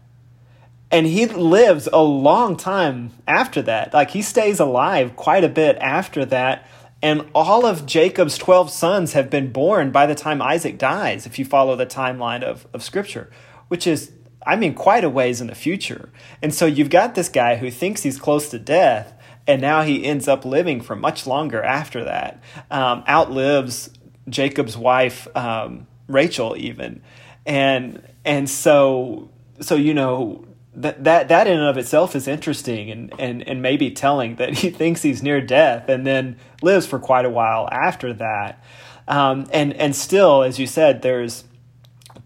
[0.91, 3.93] And he lives a long time after that.
[3.93, 6.67] Like he stays alive quite a bit after that.
[7.01, 11.37] And all of Jacob's 12 sons have been born by the time Isaac dies, if
[11.39, 13.29] you follow the timeline of, of Scripture,
[13.69, 14.11] which is,
[14.49, 16.09] I mean, quite a ways in the future.
[16.41, 19.13] And so you've got this guy who thinks he's close to death,
[19.45, 22.41] and now he ends up living for much longer after that.
[22.71, 23.91] Um, outlives
[24.27, 27.03] Jacob's wife um, Rachel even,
[27.45, 29.29] and and so
[29.61, 33.61] so you know that that that in and of itself is interesting and and and
[33.61, 37.69] maybe telling that he thinks he's near death and then lives for quite a while
[37.71, 38.63] after that.
[39.07, 41.43] Um, and and still, as you said, there's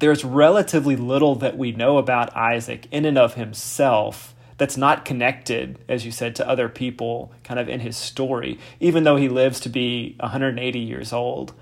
[0.03, 5.79] there's relatively little that we know about Isaac in and of himself that's not connected,
[5.87, 9.61] as you said, to other people kind of in his story, even though he lives
[9.61, 11.53] to be 180 years old.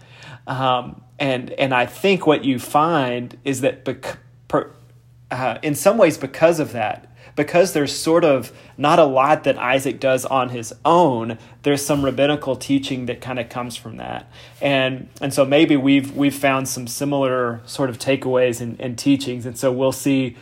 [0.47, 4.17] Um, and and I think what you find is that bec-
[4.47, 4.71] per,
[5.29, 9.57] uh, in some ways because of that, because there's sort of not a lot that
[9.57, 14.29] Isaac does on his own, there's some rabbinical teaching that kind of comes from that.
[14.61, 19.45] And and so maybe we've we've found some similar sort of takeaways and, and teachings.
[19.45, 20.35] And so we'll see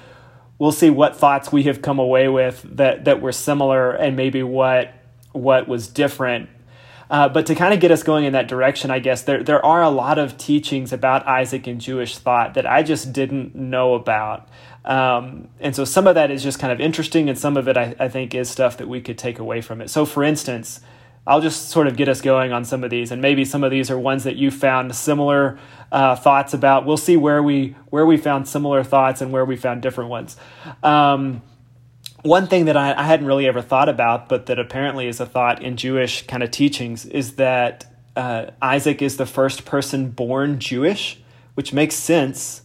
[0.57, 4.43] we'll see what thoughts we have come away with that that were similar and maybe
[4.43, 4.93] what
[5.31, 6.49] what was different
[7.09, 9.65] uh, but to kind of get us going in that direction, I guess there there
[9.65, 13.95] are a lot of teachings about Isaac and Jewish thought that I just didn't know
[13.95, 14.47] about.
[14.85, 17.77] Um, and so some of that is just kind of interesting, and some of it
[17.77, 19.89] I, I think is stuff that we could take away from it.
[19.89, 20.81] So, for instance,
[21.25, 23.71] I'll just sort of get us going on some of these, and maybe some of
[23.71, 25.59] these are ones that you found similar
[25.91, 26.85] uh, thoughts about.
[26.85, 30.37] We'll see where we where we found similar thoughts and where we found different ones.
[30.83, 31.41] Um,
[32.23, 35.25] one thing that I, I, hadn't really ever thought about, but that apparently is a
[35.25, 40.59] thought in Jewish kind of teachings, is that uh, Isaac is the first person born
[40.59, 41.19] Jewish,
[41.53, 42.63] which makes sense.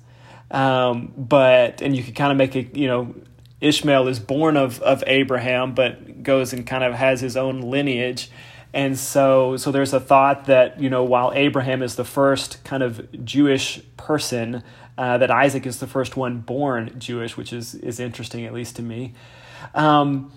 [0.51, 3.15] Um, but and you could kind of make a you know
[3.61, 8.31] Ishmael is born of of Abraham, but goes and kind of has his own lineage.
[8.73, 12.83] And so, so there's a thought that you know, while Abraham is the first kind
[12.83, 14.65] of Jewish person,
[14.99, 18.77] uh, that Isaac is the first one born Jewish, which is is interesting, at least
[18.77, 19.15] to me.
[19.75, 20.33] Um,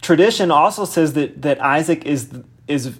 [0.00, 2.30] tradition also says that that Isaac is
[2.66, 2.98] is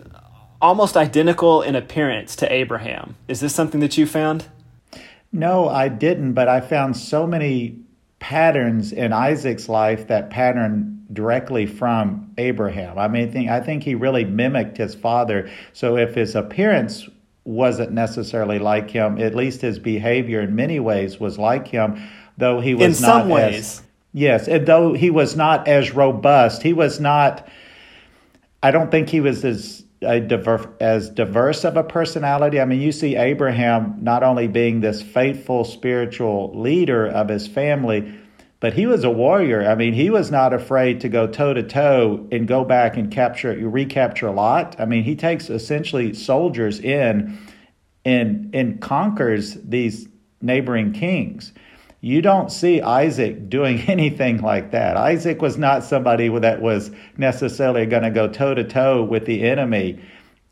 [0.61, 3.17] almost identical in appearance to Abraham.
[3.29, 4.47] Is this something that you found?
[5.33, 7.79] No, I didn't, but I found so many
[8.19, 12.99] patterns in Isaac's life that pattern directly from Abraham.
[12.99, 15.51] I mean, I think, I think he really mimicked his father.
[15.73, 17.09] So if his appearance
[17.45, 22.01] wasn't necessarily like him, at least his behavior in many ways was like him,
[22.39, 23.81] though he was in some ways.
[23.81, 23.83] As,
[24.17, 27.49] Yes, and though he was not as robust, he was not.
[28.63, 32.61] I don't think he was as diver, as diverse of a personality.
[32.61, 38.15] I mean, you see Abraham not only being this faithful spiritual leader of his family,
[38.61, 39.69] but he was a warrior.
[39.69, 43.11] I mean, he was not afraid to go toe to toe and go back and
[43.11, 44.77] capture, recapture lot.
[44.79, 47.37] I mean, he takes essentially soldiers in
[48.05, 50.07] and and conquers these
[50.41, 51.53] neighboring kings
[52.05, 54.99] you don't see Isaac doing anything like that.
[54.99, 59.43] Isaac was not somebody that was necessarily going to go toe to toe with the
[59.43, 59.99] enemy.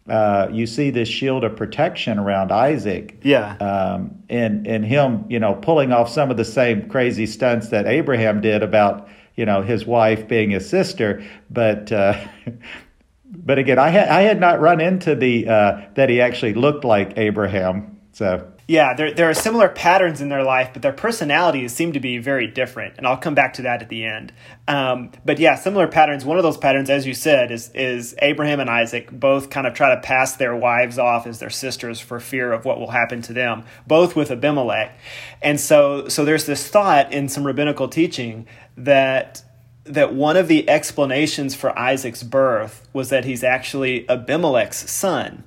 [0.09, 3.20] Uh, you see this shield of protection around Isaac.
[3.22, 3.57] Yeah.
[3.57, 7.86] Um, and, and him, you know, pulling off some of the same crazy stunts that
[7.86, 11.22] Abraham did about, you know, his wife being his sister.
[11.50, 12.18] But, uh,
[13.26, 16.84] but again, I had, I had not run into the, uh, that he actually looked
[16.84, 18.00] like Abraham.
[18.12, 22.00] So yeah, there, there are similar patterns in their life, but their personalities seem to
[22.00, 22.94] be very different.
[22.96, 24.32] And I'll come back to that at the end.
[24.66, 26.24] Um, but yeah, similar patterns.
[26.24, 29.74] One of those patterns, as you said, is, is Abraham and Isaac both kind of
[29.74, 33.20] try to pass their wives off as their sisters for fear of what will happen
[33.22, 34.98] to them, both with Abimelech.
[35.42, 38.46] And so, so there's this thought in some rabbinical teaching
[38.78, 39.44] that
[39.84, 45.42] that one of the explanations for Isaac's birth was that he's actually Abimelech's son.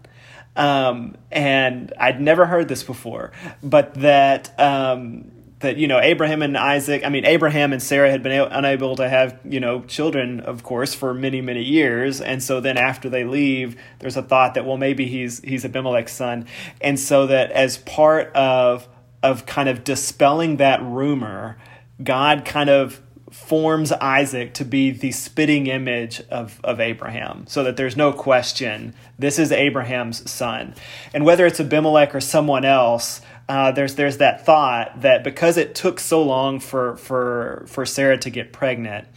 [0.55, 3.31] Um, and I'd never heard this before,
[3.61, 7.03] but that um, that you know Abraham and Isaac.
[7.05, 10.93] I mean, Abraham and Sarah had been unable to have you know children, of course,
[10.93, 14.77] for many many years, and so then after they leave, there's a thought that well
[14.77, 16.45] maybe he's he's Abimelech's son,
[16.81, 18.87] and so that as part of
[19.23, 21.57] of kind of dispelling that rumor,
[22.03, 23.01] God kind of
[23.35, 28.93] forms Isaac to be the spitting image of, of Abraham, so that there's no question
[29.19, 30.73] this is Abraham's son.
[31.13, 35.75] And whether it's Abimelech or someone else, uh, there's there's that thought that because it
[35.75, 39.07] took so long for for for Sarah to get pregnant,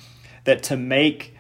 [0.45, 1.37] that to make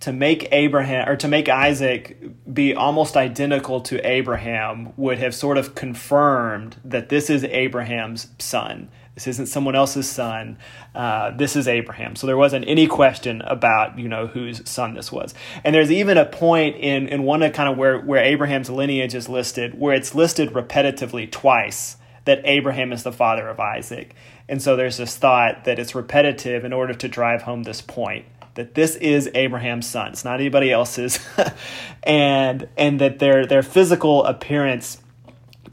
[0.00, 2.18] to make Abraham or to make Isaac
[2.52, 8.90] be almost identical to Abraham would have sort of confirmed that this is Abraham's son
[9.14, 10.56] this isn't someone else's son.
[10.94, 12.16] Uh, this is Abraham.
[12.16, 15.34] So there wasn't any question about you know whose son this was.
[15.64, 19.14] And there's even a point in in one of kind of where where Abraham's lineage
[19.14, 24.14] is listed, where it's listed repetitively twice that Abraham is the father of Isaac.
[24.48, 28.24] And so there's this thought that it's repetitive in order to drive home this point
[28.54, 30.12] that this is Abraham's son.
[30.12, 31.18] It's not anybody else's,
[32.02, 35.01] and and that their their physical appearance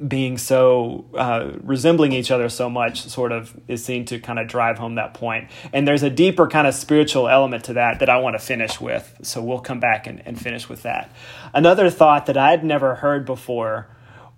[0.07, 4.47] being so uh, resembling each other so much sort of is seen to kind of
[4.47, 5.49] drive home that point.
[5.73, 8.79] and there's a deeper kind of spiritual element to that that i want to finish
[8.79, 11.11] with so we'll come back and, and finish with that
[11.53, 13.87] another thought that i'd never heard before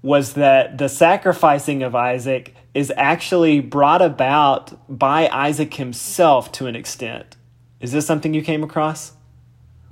[0.02, 6.76] was that the sacrificing of Isaac is actually brought about by Isaac himself to an
[6.76, 7.38] extent.
[7.80, 9.14] Is this something you came across?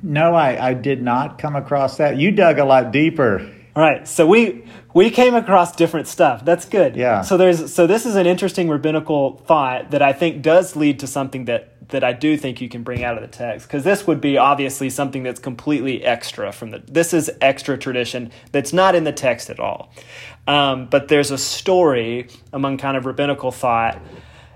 [0.01, 2.17] No, I, I did not come across that.
[2.17, 3.39] You dug a lot deeper.
[3.75, 4.07] All right.
[4.07, 4.63] So we
[4.93, 6.43] we came across different stuff.
[6.43, 6.95] That's good.
[6.95, 7.21] Yeah.
[7.21, 11.07] So there's so this is an interesting rabbinical thought that I think does lead to
[11.07, 14.05] something that that I do think you can bring out of the text because this
[14.05, 16.79] would be obviously something that's completely extra from the.
[16.79, 19.91] This is extra tradition that's not in the text at all.
[20.47, 24.01] Um, but there's a story among kind of rabbinical thought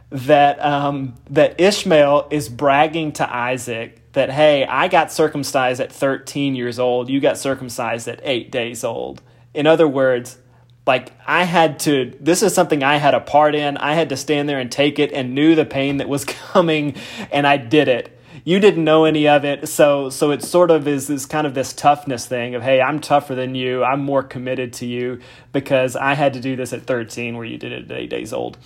[0.09, 6.55] that um, that Ishmael is bragging to Isaac that hey, I got circumcised at 13
[6.55, 7.09] years old.
[7.09, 9.21] You got circumcised at eight days old.
[9.53, 10.37] In other words,
[10.85, 13.77] like I had to this is something I had a part in.
[13.77, 16.95] I had to stand there and take it and knew the pain that was coming
[17.31, 18.09] and I did it.
[18.45, 19.69] You didn't know any of it.
[19.69, 22.99] So so it sort of is this kind of this toughness thing of hey, I'm
[22.99, 23.83] tougher than you.
[23.83, 25.19] I'm more committed to you
[25.51, 28.33] because I had to do this at 13 where you did it at 8 days
[28.33, 28.57] old.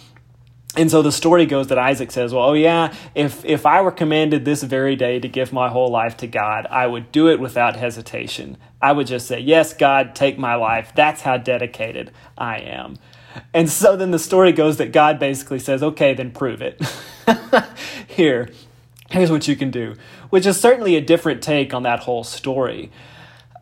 [0.75, 3.91] And so the story goes that Isaac says, "Well, oh yeah, if if I were
[3.91, 7.39] commanded this very day to give my whole life to God, I would do it
[7.39, 8.57] without hesitation.
[8.81, 12.97] I would just say, "Yes, God, take my life." That's how dedicated I am.
[13.53, 16.81] And so then the story goes that God basically says, "Okay, then prove it."
[18.07, 18.49] Here,
[19.09, 19.95] here's what you can do,
[20.29, 22.91] which is certainly a different take on that whole story.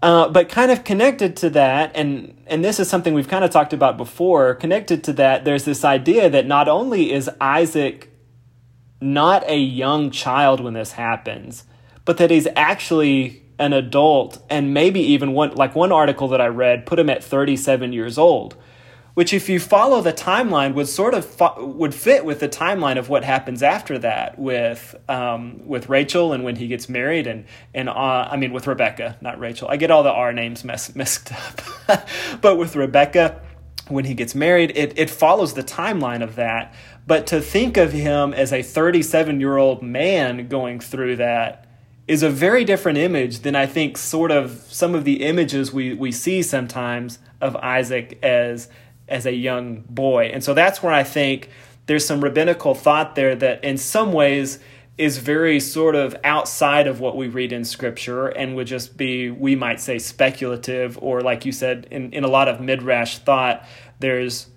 [0.01, 3.49] Uh, but kind of connected to that, and and this is something we've kind of
[3.49, 4.53] talked about before.
[4.55, 8.11] Connected to that, there's this idea that not only is Isaac
[9.01, 11.63] not a young child when this happens,
[12.05, 16.47] but that he's actually an adult, and maybe even one like one article that I
[16.47, 18.56] read put him at 37 years old
[19.16, 22.99] which if you follow the timeline would sort of fo- would fit with the timeline
[22.99, 27.45] of what happens after that with um, with Rachel and when he gets married and
[27.74, 29.68] and uh, I mean with Rebecca, not Rachel.
[29.70, 32.08] I get all the R names mess, messed up,
[32.41, 33.41] but with Rebecca
[33.88, 36.74] when he gets married, it it follows the timeline of that.
[37.08, 41.64] But to think of him as a 37 year old man going through that
[42.08, 45.93] is a very different image than I think sort of some of the images we,
[45.93, 48.70] we see sometimes of Isaac as
[49.08, 50.32] as a young boy.
[50.34, 51.49] And so that's where I think
[51.86, 54.60] there's some rabbinical thought there that in some ways
[54.97, 59.30] is very sort of outside of what we read in scripture and would just be
[59.30, 63.68] we might say speculative or like you said in, in a lot of midrash thought
[63.99, 64.47] there's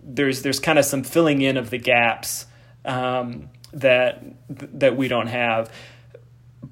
[0.00, 2.46] there's there's kind of some filling in of the gaps
[2.84, 5.72] um, that that we don't have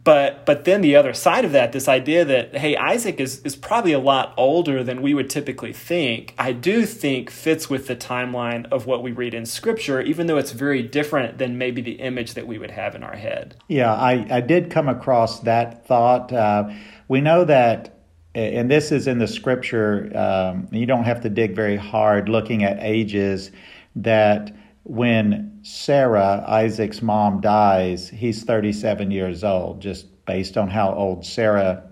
[0.04, 3.54] but but then the other side of that this idea that hey isaac is, is
[3.54, 7.96] probably a lot older than we would typically think i do think fits with the
[7.96, 11.92] timeline of what we read in scripture even though it's very different than maybe the
[11.92, 13.56] image that we would have in our head.
[13.68, 16.32] Yeah i, I did come across that thought.
[16.32, 16.70] Uh,
[17.08, 17.92] we know that
[18.34, 22.64] and this is in the scripture um, you don't have to dig very hard looking
[22.64, 23.50] at ages
[23.94, 24.54] that
[24.86, 31.82] when Sarah, Isaac's mom, dies, he's 37 years old, just based on how old Sarah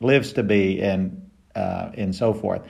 [0.00, 2.62] lives to be and, uh, and so forth.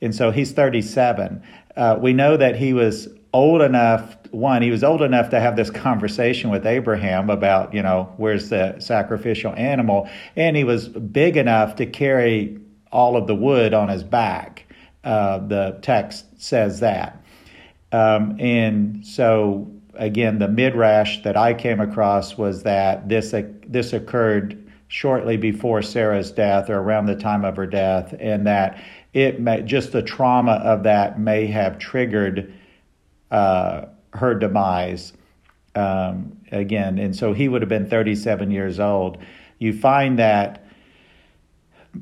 [0.00, 1.42] And so he's 37.
[1.76, 5.54] Uh, we know that he was old enough, one, he was old enough to have
[5.54, 10.08] this conversation with Abraham about, you know, where's the sacrificial animal.
[10.34, 12.58] And he was big enough to carry
[12.90, 14.64] all of the wood on his back.
[15.04, 17.17] Uh, the text says that.
[17.92, 23.92] Um, and so, again, the midrash that I came across was that this uh, this
[23.92, 28.82] occurred shortly before Sarah's death or around the time of her death, and that
[29.12, 32.52] it may, just the trauma of that may have triggered
[33.30, 35.12] uh, her demise.
[35.74, 39.18] Um, again, and so he would have been 37 years old.
[39.58, 40.67] You find that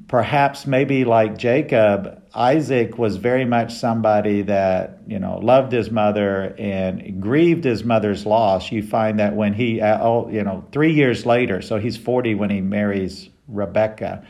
[0.09, 6.55] perhaps maybe like Jacob, Isaac was very much somebody that, you know, loved his mother
[6.59, 8.70] and grieved his mother's loss.
[8.70, 12.34] You find that when he, uh, oh, you know, three years later, so he's 40
[12.34, 14.26] when he marries Rebecca,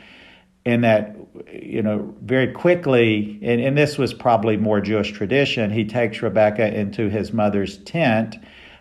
[0.65, 1.15] and that,
[1.51, 6.73] you know, very quickly, and, and this was probably more Jewish tradition, he takes Rebecca
[6.77, 8.37] into his mother's tent.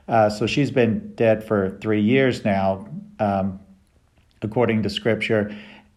[0.09, 3.61] Uh, so she's been dead for three years now, um,
[4.43, 5.57] according to scripture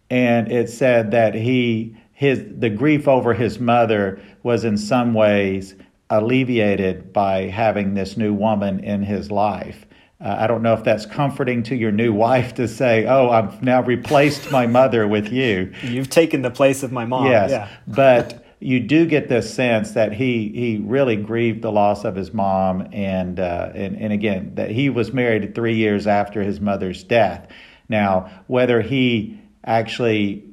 [0.10, 5.76] and it said that he his the grief over his mother was in some ways
[6.10, 9.86] alleviated by having this new woman in his life.
[10.22, 13.64] Uh, I don't know if that's comforting to your new wife to say, "Oh, I've
[13.64, 17.28] now replaced my mother with you." You've taken the place of my mom.
[17.28, 17.70] Yes, yeah.
[17.88, 22.34] but you do get this sense that he he really grieved the loss of his
[22.34, 27.04] mom, and uh, and and again that he was married three years after his mother's
[27.04, 27.48] death.
[27.88, 30.46] Now, whether he actually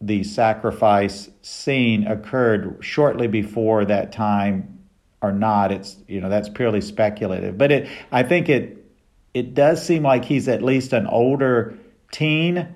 [0.00, 4.78] the sacrifice scene occurred shortly before that time
[5.20, 5.72] or not.
[5.72, 8.84] It's you know that's purely speculative, but it I think it
[9.34, 11.78] it does seem like he's at least an older
[12.12, 12.68] teen.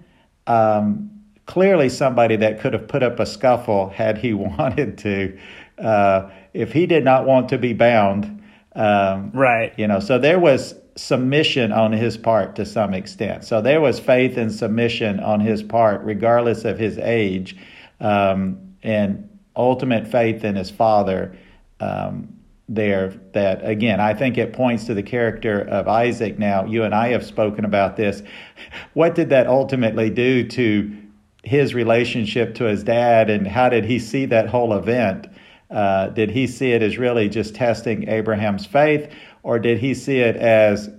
[0.46, 1.10] Um,
[1.46, 5.38] clearly, somebody that could have put up a scuffle had he wanted to.
[5.78, 8.42] Uh, if he did not want to be bound,
[8.74, 9.72] um, right?
[9.78, 13.44] You know, so there was submission on his part to some extent.
[13.44, 17.56] So there was faith and submission on his part, regardless of his age,
[18.00, 21.36] um, and ultimate faith in his father.
[21.80, 26.84] Um, there that again i think it points to the character of isaac now you
[26.84, 28.22] and i have spoken about this
[28.94, 30.96] what did that ultimately do to
[31.42, 35.26] his relationship to his dad and how did he see that whole event
[35.70, 39.12] uh, did he see it as really just testing abraham's faith
[39.42, 40.90] or did he see it as,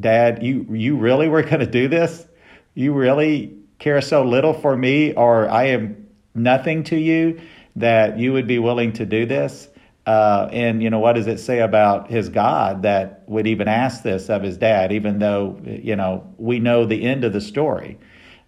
[0.00, 2.26] Dad, you, you really were going to do this?
[2.74, 7.40] You really care so little for me, or I am nothing to you
[7.76, 9.68] that you would be willing to do this?
[10.04, 14.02] Uh, and you know what does it say about his God that would even ask
[14.02, 17.98] this of his dad, even though you know we know the end of the story.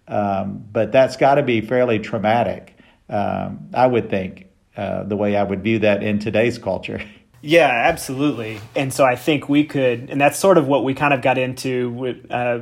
[0.07, 2.77] Um, but that's got to be fairly traumatic,
[3.09, 7.01] um, I would think, uh, the way I would view that in today's culture.
[7.47, 8.59] Yeah, absolutely.
[8.75, 11.37] And so I think we could, and that's sort of what we kind of got
[11.37, 12.61] into with, uh,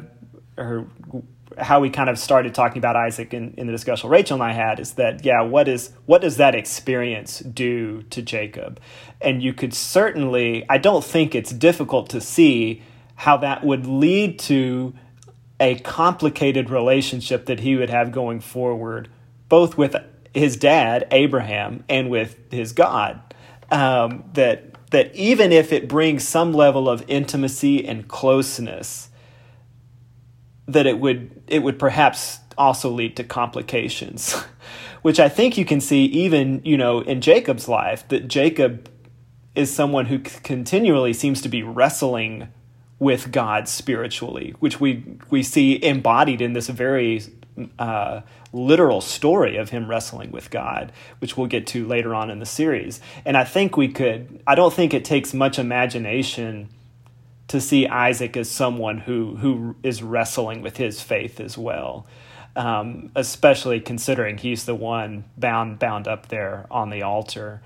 [0.57, 0.87] or
[1.57, 4.51] how we kind of started talking about Isaac in, in the discussion Rachel and I
[4.51, 8.81] had is that, yeah, what is, what does that experience do to Jacob?
[9.21, 12.81] And you could certainly, I don't think it's difficult to see
[13.15, 14.93] how that would lead to
[15.61, 19.07] a complicated relationship that he would have going forward,
[19.47, 19.95] both with
[20.33, 23.21] his dad, Abraham, and with his God.
[23.71, 29.09] Um, that that even if it brings some level of intimacy and closeness,
[30.67, 34.33] that it would it would perhaps also lead to complications,
[35.01, 38.87] which I think you can see even you know in Jacob's life that Jacob
[39.55, 42.49] is someone who continually seems to be wrestling
[42.99, 47.23] with God spiritually, which we we see embodied in this very
[47.79, 52.39] uh, literal story of him wrestling with God, which we'll get to later on in
[52.39, 53.01] the series.
[53.25, 56.69] And I think we could, I don't think it takes much imagination
[57.47, 62.05] to see Isaac as someone who, who is wrestling with his faith as well.
[62.55, 67.63] Um, especially considering he's the one bound bound up there on the altar.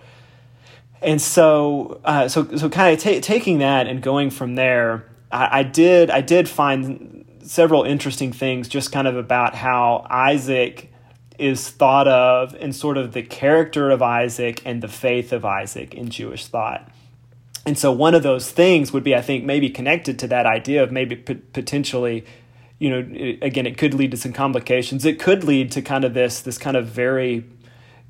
[1.01, 5.59] And so, uh, so, so kind of ta- taking that and going from there, I,
[5.59, 7.16] I did I did find
[7.47, 10.91] several interesting things just kind of about how Isaac
[11.39, 15.93] is thought of and sort of the character of Isaac and the faith of Isaac
[15.93, 16.89] in Jewish thought.
[17.65, 20.83] And so one of those things would be, I think, maybe connected to that idea
[20.83, 22.25] of maybe p- potentially,
[22.79, 22.99] you know,
[23.41, 25.05] again, it could lead to some complications.
[25.05, 27.45] It could lead to kind of this this kind of very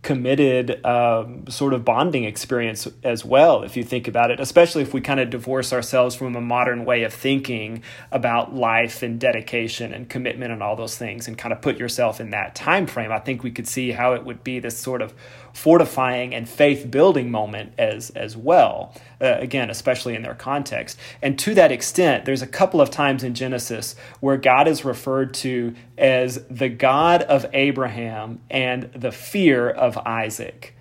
[0.04, 4.94] committed um, sort of bonding experience as well, if you think about it, especially if
[4.94, 7.82] we kind of divorce ourselves from a modern way of thinking
[8.12, 12.22] about life and dedication and commitment and all those things and kind of put yourself
[12.22, 13.12] in that time frame.
[13.12, 15.14] I think we could see how it would be this sort of
[15.58, 21.40] fortifying and faith building moment as as well uh, again especially in their context and
[21.40, 25.74] to that extent there's a couple of times in Genesis where God is referred to
[25.98, 30.76] as the God of Abraham and the fear of Isaac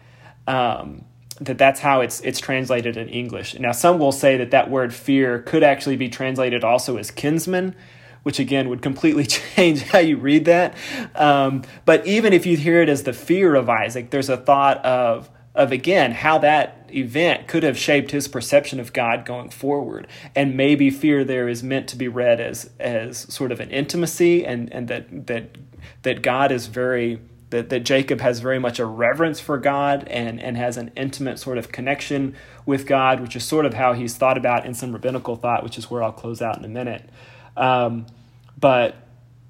[0.47, 1.07] um,
[1.41, 3.59] that that's how it's it's translated in English.
[3.59, 7.75] Now some will say that that word fear could actually be translated also as kinsman,
[8.27, 9.25] which again would completely
[9.55, 10.77] change how you read that.
[11.15, 14.85] Um, but even if you hear it as the fear of Isaac, there's a thought
[14.85, 20.09] of of again how that event could have shaped his perception of God going forward.
[20.35, 24.45] And maybe fear there is meant to be read as as sort of an intimacy
[24.45, 25.57] and, and that that
[26.03, 27.21] that God is very
[27.51, 31.39] that, that Jacob has very much a reverence for God and, and has an intimate
[31.39, 34.93] sort of connection with God, which is sort of how he's thought about in some
[34.93, 37.09] rabbinical thought, which is where I'll close out in a minute.
[37.57, 38.07] Um,
[38.59, 38.97] but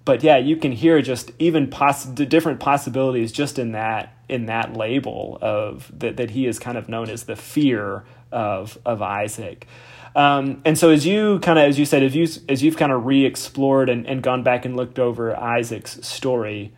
[0.05, 4.77] but yeah, you can hear just even poss- different possibilities just in that in that
[4.77, 9.67] label of that that he is kind of known as the fear of of Isaac.
[10.15, 12.93] Um, and so as you kind of as you said as you as you've kind
[12.93, 16.73] of re-explored and, and gone back and looked over Isaac's story,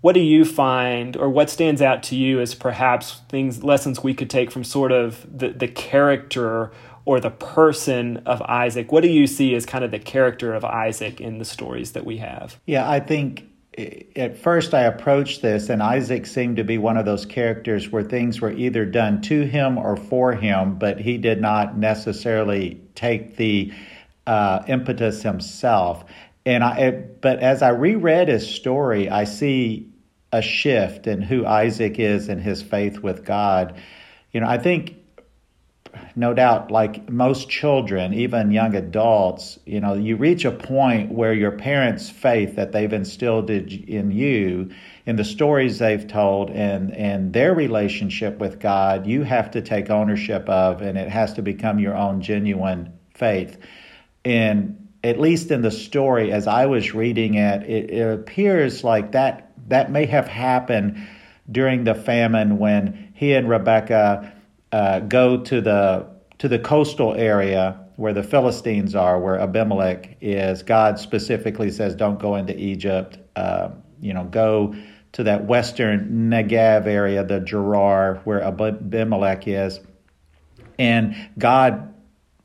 [0.00, 4.14] what do you find or what stands out to you as perhaps things lessons we
[4.14, 6.72] could take from sort of the, the character
[7.10, 8.92] or the person of Isaac?
[8.92, 12.06] What do you see as kind of the character of Isaac in the stories that
[12.06, 12.60] we have?
[12.66, 13.48] Yeah, I think
[14.14, 18.04] at first I approached this, and Isaac seemed to be one of those characters where
[18.04, 23.34] things were either done to him or for him, but he did not necessarily take
[23.34, 23.72] the
[24.28, 26.04] uh, impetus himself.
[26.46, 29.88] And I, but as I reread his story, I see
[30.30, 33.74] a shift in who Isaac is and his faith with God.
[34.30, 34.94] You know, I think
[36.16, 41.32] no doubt, like most children, even young adults, you know, you reach a point where
[41.32, 44.70] your parents' faith that they've instilled in you,
[45.06, 49.90] in the stories they've told, and and their relationship with God, you have to take
[49.90, 53.58] ownership of, and it has to become your own genuine faith.
[54.24, 59.12] And at least in the story, as I was reading it, it, it appears like
[59.12, 61.06] that that may have happened
[61.50, 64.32] during the famine when he and Rebecca
[64.72, 66.06] uh, go to the
[66.38, 70.62] to the coastal area where the Philistines are, where Abimelech is.
[70.62, 73.18] God specifically says, "Don't go into Egypt.
[73.36, 74.74] Uh, you know, go
[75.12, 79.80] to that western Negev area, the Gerar, where Abimelech is."
[80.78, 81.89] And God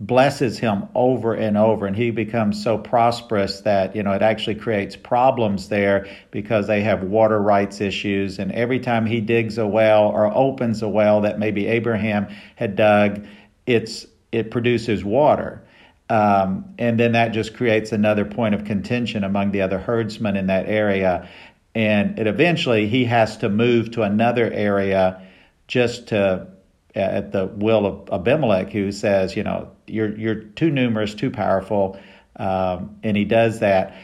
[0.06, 4.56] blesses him over and over and he becomes so prosperous that you know it actually
[4.56, 8.38] creates problems there because they have water rights issues.
[8.39, 12.76] And every time he digs a well or opens a well that maybe Abraham had
[12.76, 13.26] dug
[13.66, 15.64] it's it produces water.
[16.10, 20.47] Um, and then that just creates another point of contention among the other herdsmen in
[20.47, 21.30] that area.
[21.74, 25.22] And it eventually he has to move to another area
[25.68, 26.47] just to
[26.95, 31.99] at the will of Abimelech, who says, you know, you're you're too numerous, too powerful,
[32.37, 33.95] um, and he does that.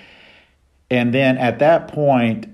[0.89, 2.47] And then at that point,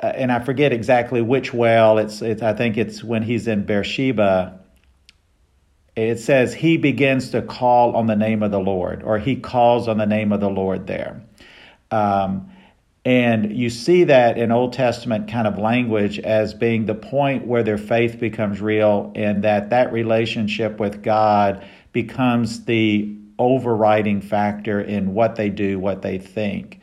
[0.00, 1.98] uh, and I forget exactly which well.
[1.98, 4.60] It's, it's I think it's when he's in Beersheba.
[5.96, 9.88] It says he begins to call on the name of the Lord, or he calls
[9.88, 11.22] on the name of the Lord there.
[11.90, 12.52] Um,
[13.04, 17.62] and you see that in Old Testament kind of language as being the point where
[17.62, 25.14] their faith becomes real and that that relationship with God becomes the overriding factor in
[25.14, 26.80] what they do, what they think.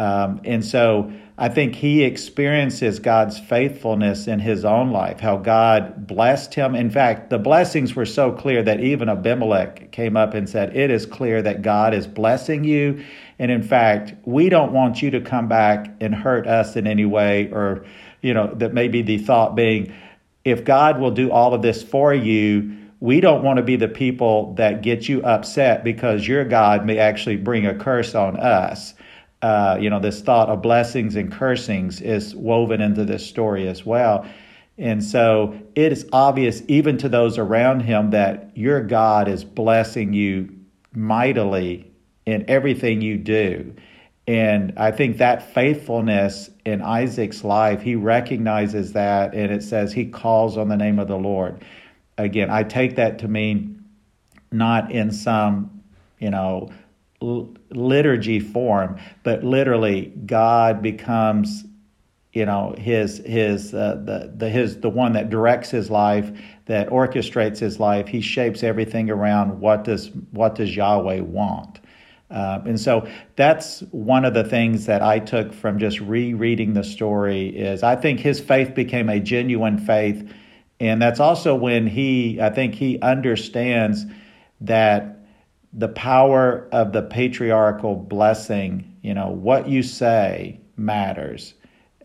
[0.00, 6.08] Um, and so I think he experiences God's faithfulness in his own life, how God
[6.08, 6.74] blessed him.
[6.74, 10.90] In fact, the blessings were so clear that even Abimelech came up and said, It
[10.90, 13.04] is clear that God is blessing you
[13.42, 17.04] and in fact, we don't want you to come back and hurt us in any
[17.04, 17.84] way, or,
[18.20, 19.92] you know, that maybe the thought being,
[20.44, 23.88] if God will do all of this for you, we don't want to be the
[23.88, 28.94] people that get you upset because your God may actually bring a curse on us.
[29.42, 33.84] Uh, you know, this thought of blessings and cursings is woven into this story as
[33.84, 34.24] well.
[34.78, 40.12] And so it is obvious, even to those around him, that your God is blessing
[40.12, 40.48] you
[40.94, 41.91] mightily
[42.26, 43.74] in everything you do.
[44.26, 50.06] And I think that faithfulness in Isaac's life, he recognizes that, and it says he
[50.06, 51.64] calls on the name of the Lord.
[52.18, 53.84] Again, I take that to mean
[54.52, 55.82] not in some,
[56.20, 56.70] you know,
[57.70, 61.64] liturgy form, but literally God becomes,
[62.32, 66.30] you know, his his uh, the the his the one that directs his life,
[66.66, 68.06] that orchestrates his life.
[68.08, 71.80] He shapes everything around what does what does Yahweh want.
[72.32, 73.06] Uh, and so
[73.36, 77.94] that's one of the things that I took from just rereading the story is I
[77.94, 80.32] think his faith became a genuine faith.
[80.80, 84.06] And that's also when he, I think he understands
[84.62, 85.18] that
[85.74, 91.54] the power of the patriarchal blessing, you know, what you say matters,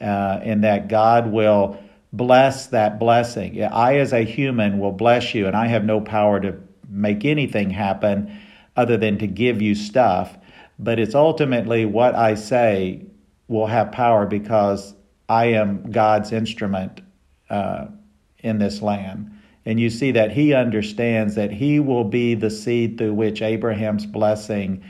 [0.01, 1.79] uh, and that God will
[2.13, 3.63] bless that blessing.
[3.63, 6.55] I, as a human, will bless you, and I have no power to
[6.89, 8.39] make anything happen
[8.77, 10.37] other than to give you stuff.
[10.79, 13.07] But it's ultimately what I say
[13.47, 14.93] will have power because
[15.27, 17.01] I am God's instrument
[17.49, 17.87] uh,
[18.39, 19.31] in this land.
[19.65, 24.05] And you see that he understands that he will be the seed through which Abraham's
[24.05, 24.83] blessing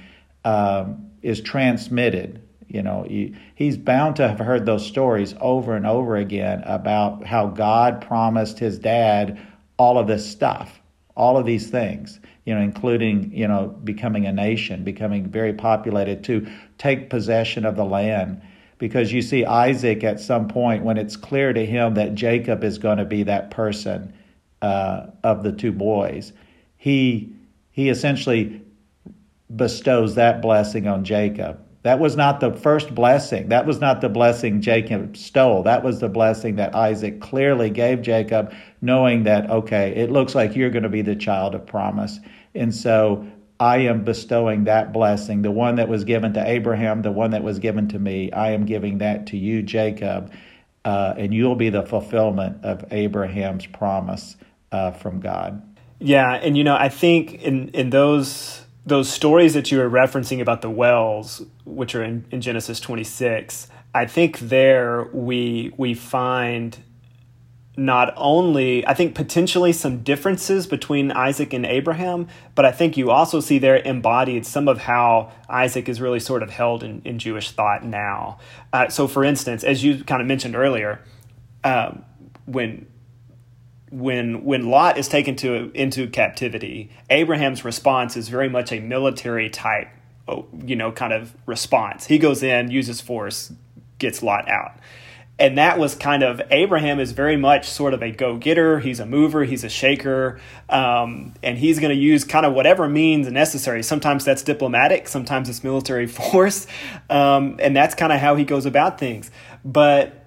[0.46, 2.44] um, is transmitted.
[2.68, 7.26] You know, he, he's bound to have heard those stories over and over again about
[7.26, 9.40] how God promised his dad
[9.80, 10.82] all of this stuff,
[11.16, 16.24] all of these things you know, including, you know, becoming a nation, becoming very populated,
[16.24, 18.42] to take possession of the land.
[18.78, 22.78] Because you see, Isaac at some point, when it's clear to him that Jacob is
[22.78, 24.14] going to be that person
[24.62, 26.32] uh, of the two boys,
[26.78, 27.34] he
[27.72, 28.62] he essentially
[29.54, 31.60] bestows that blessing on Jacob.
[31.84, 33.50] That was not the first blessing.
[33.50, 35.64] That was not the blessing Jacob stole.
[35.64, 40.56] That was the blessing that Isaac clearly gave Jacob, knowing that, okay, it looks like
[40.56, 42.20] you're going to be the child of promise.
[42.58, 43.28] And so
[43.60, 47.44] I am bestowing that blessing, the one that was given to Abraham, the one that
[47.44, 48.32] was given to me.
[48.32, 50.32] I am giving that to you, Jacob,
[50.86, 54.38] uh, and you'll be the fulfillment of Abraham's promise
[54.72, 55.64] uh, from God.
[56.00, 60.40] Yeah, and you know, I think in in those those stories that you were referencing
[60.40, 66.78] about the wells, which are in, in Genesis 26, I think there we we find
[67.78, 73.12] not only I think potentially some differences between Isaac and Abraham, but I think you
[73.12, 77.20] also see there embodied some of how Isaac is really sort of held in, in
[77.20, 78.40] Jewish thought now.
[78.74, 81.02] Uh, so, for instance, as you kind of mentioned earlier,
[81.64, 82.04] um,
[82.46, 82.88] when
[83.92, 89.52] when when Lot is taken to into captivity, Abraham's response is very much a military
[89.52, 89.90] type,
[90.28, 92.08] oh, you know, kind of response.
[92.08, 93.54] He goes in, uses force,
[94.00, 94.80] gets Lot out
[95.40, 98.80] and that was kind of Abraham is very much sort of a go getter.
[98.80, 102.90] He's a mover, he's a shaker, um, and he's going to use kind of whatever
[102.90, 103.84] means necessary.
[103.84, 106.66] Sometimes that's diplomatic, sometimes it's military force,
[107.10, 109.30] um, and that's kind of how he goes about things.
[109.64, 110.24] But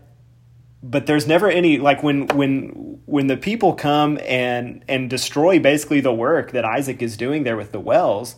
[0.82, 6.00] but there's never any like when when when the people come and and destroy basically
[6.00, 8.36] the work that Isaac is doing there with the wells.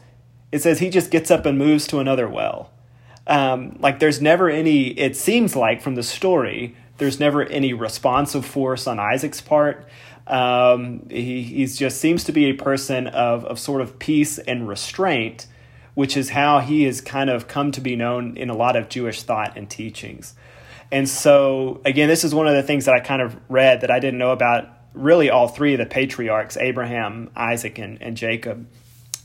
[0.51, 2.72] It says he just gets up and moves to another well
[3.27, 8.45] um, like there's never any it seems like from the story there's never any responsive
[8.45, 9.89] force on isaac's part.
[10.27, 14.69] Um, he he's just seems to be a person of, of sort of peace and
[14.69, 15.47] restraint
[15.95, 18.89] which is how he has kind of come to be known in a lot of
[18.89, 20.35] jewish thought and teachings.
[20.91, 23.91] And so again this is one of the things that i kind of read that
[23.91, 28.67] i didn't know about really all three of the patriarchs abraham isaac and, and jacob.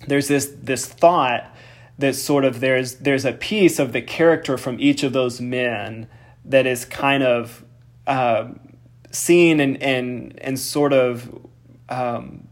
[0.08, 1.56] There's this this thought
[2.00, 6.08] that sort of there's there's a piece of the character from each of those men
[6.45, 7.64] that is kind of
[8.06, 8.50] uh,
[9.12, 11.45] seen and and and sort of
[11.89, 12.48] um,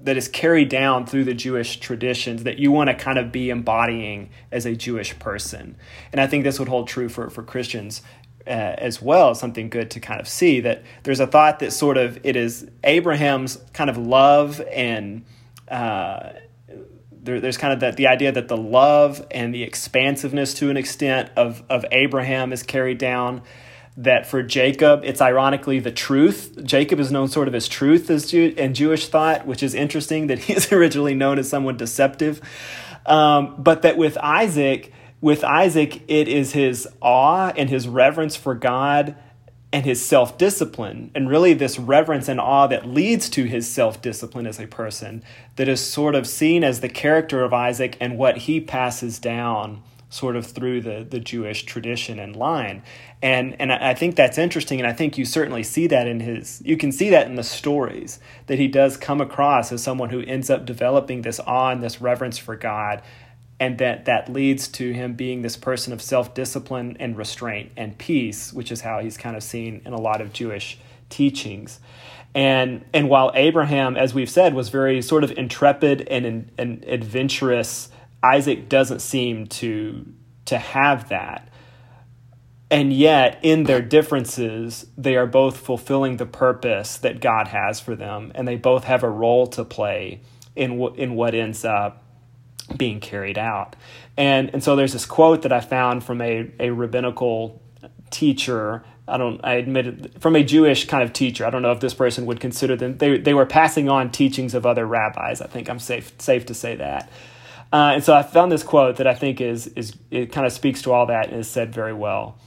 [0.00, 3.50] that is carried down through the Jewish traditions that you want to kind of be
[3.50, 5.76] embodying as a Jewish person,
[6.12, 8.02] and I think this would hold true for for Christians.
[8.48, 11.96] Uh, as well, something good to kind of see that there's a thought that sort
[11.96, 15.24] of it is Abraham's kind of love and
[15.66, 16.30] uh,
[17.26, 20.76] there, there's kind of that the idea that the love and the expansiveness to an
[20.76, 23.42] extent of, of Abraham is carried down.
[23.98, 26.62] That for Jacob, it's ironically the truth.
[26.62, 30.26] Jacob is known sort of as truth as Jew, in Jewish thought, which is interesting
[30.26, 32.42] that he is originally known as someone deceptive.
[33.06, 38.54] Um, but that with Isaac, with Isaac, it is his awe and his reverence for
[38.54, 39.16] God
[39.72, 44.00] and his self discipline, and really this reverence and awe that leads to his self
[44.00, 45.22] discipline as a person,
[45.56, 49.82] that is sort of seen as the character of Isaac and what he passes down
[50.08, 52.82] sort of through the, the Jewish tradition and line.
[53.22, 56.62] And, and I think that's interesting, and I think you certainly see that in his,
[56.64, 60.20] you can see that in the stories, that he does come across as someone who
[60.20, 63.02] ends up developing this awe and this reverence for God
[63.58, 68.52] and that that leads to him being this person of self-discipline and restraint and peace
[68.52, 70.78] which is how he's kind of seen in a lot of jewish
[71.08, 71.80] teachings.
[72.34, 77.88] And and while abraham as we've said was very sort of intrepid and, and adventurous
[78.22, 80.06] isaac doesn't seem to
[80.46, 81.48] to have that.
[82.70, 87.94] And yet in their differences they are both fulfilling the purpose that god has for
[87.96, 90.20] them and they both have a role to play
[90.54, 92.02] in what in what ends up
[92.76, 93.76] being carried out.
[94.16, 97.62] And, and so there's this quote that I found from a, a rabbinical
[98.10, 98.84] teacher.
[99.06, 101.44] I don't, I admit it, from a Jewish kind of teacher.
[101.44, 104.54] I don't know if this person would consider them, they, they were passing on teachings
[104.54, 105.40] of other rabbis.
[105.40, 107.10] I think I'm safe, safe to say that.
[107.72, 110.52] Uh, and so I found this quote that I think is, is it kind of
[110.52, 112.38] speaks to all that and is said very well.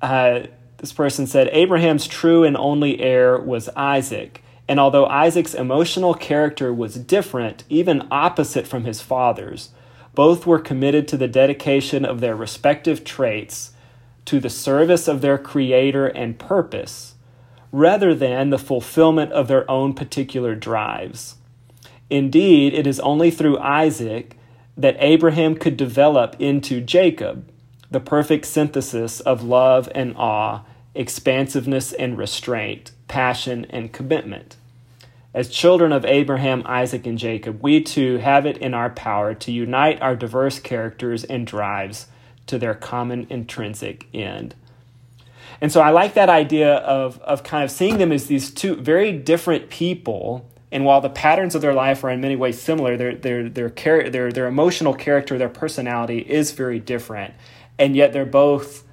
[0.00, 0.44] Uh,
[0.78, 4.43] this person said, Abraham's true and only heir was Isaac.
[4.68, 9.70] And although Isaac's emotional character was different, even opposite from his father's,
[10.14, 13.72] both were committed to the dedication of their respective traits
[14.24, 17.14] to the service of their creator and purpose,
[17.72, 21.36] rather than the fulfillment of their own particular drives.
[22.08, 24.36] Indeed, it is only through Isaac
[24.76, 27.50] that Abraham could develop into Jacob,
[27.90, 30.62] the perfect synthesis of love and awe,
[30.94, 34.56] expansiveness and restraint, passion, and commitment.
[35.34, 39.52] As children of Abraham, Isaac, and Jacob, we too have it in our power to
[39.52, 42.06] unite our diverse characters and drives
[42.46, 44.54] to their common intrinsic end.
[45.60, 48.76] And so I like that idea of, of kind of seeing them as these two
[48.76, 50.48] very different people.
[50.70, 53.70] And while the patterns of their life are in many ways similar, their, their, their,
[54.10, 57.34] their, their emotional character, their personality is very different.
[57.78, 58.84] And yet they're both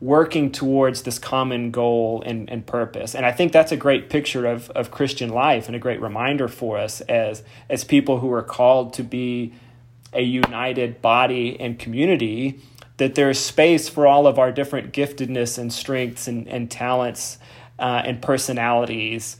[0.00, 3.14] working towards this common goal and, and purpose.
[3.14, 6.48] And I think that's a great picture of, of Christian life and a great reminder
[6.48, 9.54] for us as, as people who are called to be
[10.12, 12.60] a united body and community,
[12.98, 17.38] that there's space for all of our different giftedness and strengths and, and talents
[17.78, 19.38] uh, and personalities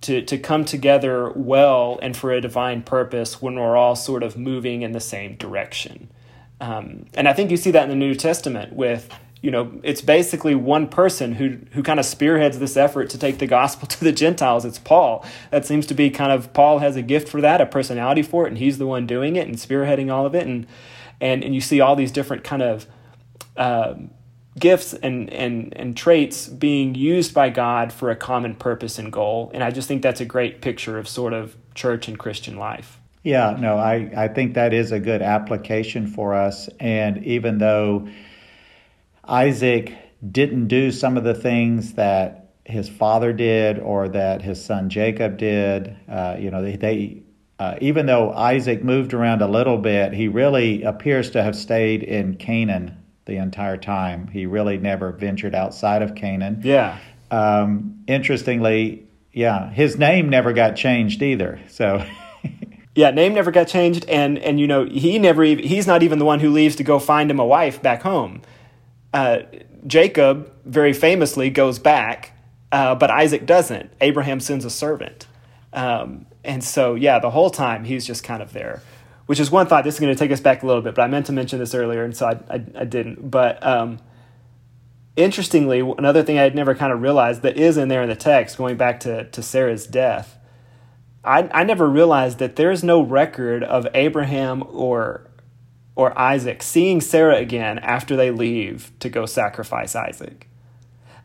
[0.00, 4.36] to, to come together well and for a divine purpose when we're all sort of
[4.36, 6.10] moving in the same direction.
[6.58, 9.10] Um, and I think you see that in the New Testament with,
[9.42, 13.38] you know, it's basically one person who, who kind of spearheads this effort to take
[13.38, 14.64] the gospel to the Gentiles.
[14.64, 15.24] It's Paul.
[15.50, 18.46] That seems to be kind of, Paul has a gift for that, a personality for
[18.46, 20.46] it, and he's the one doing it and spearheading all of it.
[20.46, 20.66] And,
[21.20, 22.86] and, and you see all these different kind of,
[23.56, 24.10] um,
[24.58, 29.50] gifts and, and, and traits being used by God for a common purpose and goal.
[29.54, 32.98] And I just think that's a great picture of sort of church and Christian life.
[33.22, 36.68] Yeah, no, I, I think that is a good application for us.
[36.80, 38.08] And even though
[39.30, 39.96] Isaac
[40.30, 45.38] didn't do some of the things that his father did or that his son Jacob
[45.38, 47.22] did, uh, you know, they, they
[47.58, 52.02] uh, even though Isaac moved around a little bit, he really appears to have stayed
[52.02, 54.28] in Canaan the entire time.
[54.28, 56.62] He really never ventured outside of Canaan.
[56.64, 56.98] Yeah.
[57.30, 61.60] Um, interestingly, yeah, his name never got changed either.
[61.68, 62.04] So.
[62.94, 66.24] yeah, name never got changed, and and you know he never he's not even the
[66.24, 68.40] one who leaves to go find him a wife back home.
[69.12, 69.40] Uh,
[69.86, 72.32] Jacob very famously goes back,
[72.72, 73.92] uh, but Isaac doesn't.
[74.00, 75.26] Abraham sends a servant,
[75.72, 78.82] um, and so yeah, the whole time he's just kind of there
[79.30, 79.84] which is one thought.
[79.84, 81.60] This is going to take us back a little bit, but I meant to mention
[81.60, 83.30] this earlier, and so I, I, I didn't.
[83.30, 84.00] But um,
[85.14, 88.16] interestingly, another thing I had never kind of realized that is in there in the
[88.16, 90.36] text, going back to, to Sarah's death,
[91.22, 95.29] I, I never realized that there's no record of Abraham or
[95.94, 100.48] or Isaac seeing Sarah again after they leave to go sacrifice Isaac.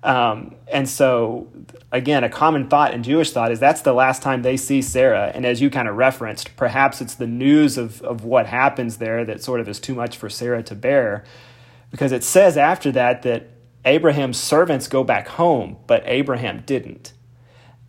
[0.03, 1.47] Um, and so,
[1.91, 5.31] again, a common thought in Jewish thought is that's the last time they see Sarah.
[5.33, 9.25] And as you kind of referenced, perhaps it's the news of, of what happens there
[9.25, 11.23] that sort of is too much for Sarah to bear.
[11.89, 13.49] Because it says after that that
[13.83, 17.13] Abraham's servants go back home, but Abraham didn't.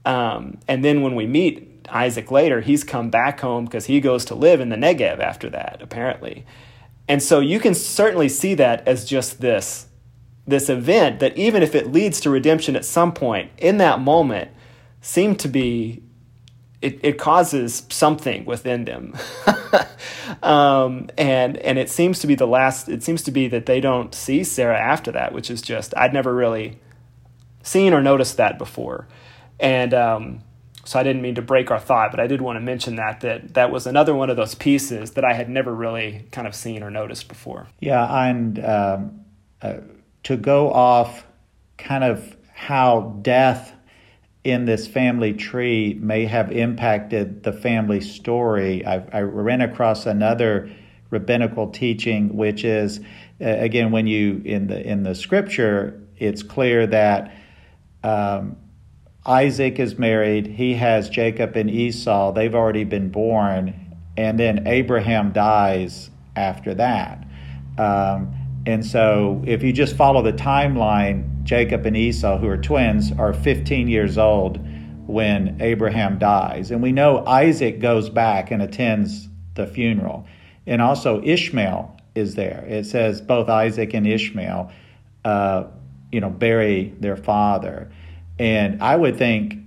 [0.07, 4.25] Um, and then when we meet Isaac later, he's come back home because he goes
[4.27, 6.45] to live in the Negev after that, apparently.
[7.09, 9.87] And so you can certainly see that as just this
[10.47, 14.51] this event that even if it leads to redemption at some point in that moment
[15.01, 16.03] seem to be
[16.81, 19.15] it, it causes something within them
[20.43, 23.81] um, and and it seems to be the last it seems to be that they
[23.81, 26.79] don't see sarah after that which is just i'd never really
[27.63, 29.09] seen or noticed that before
[29.59, 30.41] and um,
[30.87, 33.21] so i didn't mean to break our thought but i did want to mention that
[33.21, 36.55] that that was another one of those pieces that i had never really kind of
[36.55, 39.21] seen or noticed before yeah and um,
[39.63, 39.75] uh,
[40.23, 41.27] to go off
[41.79, 43.73] kind of how death
[44.47, 48.87] in this family tree may have impacted the family story.
[48.87, 50.71] I, I ran across another
[51.11, 53.01] rabbinical teaching, which is
[53.41, 57.35] uh, again when you in the in the scripture, it's clear that
[58.05, 58.57] um,
[59.27, 60.47] Isaac is married.
[60.47, 62.33] He has Jacob and Esau.
[62.33, 67.27] They've already been born, and then Abraham dies after that.
[67.77, 68.33] Um,
[68.67, 73.33] and so, if you just follow the timeline, Jacob and Esau, who are twins, are
[73.33, 74.59] 15 years old
[75.07, 76.71] when Abraham dies.
[76.71, 80.27] And we know Isaac goes back and attends the funeral.
[80.67, 82.65] And also, Ishmael is there.
[82.69, 84.73] It says both Isaac and Ishmael,
[85.25, 85.65] uh,
[86.11, 87.91] you know, bury their father.
[88.39, 89.59] And I would think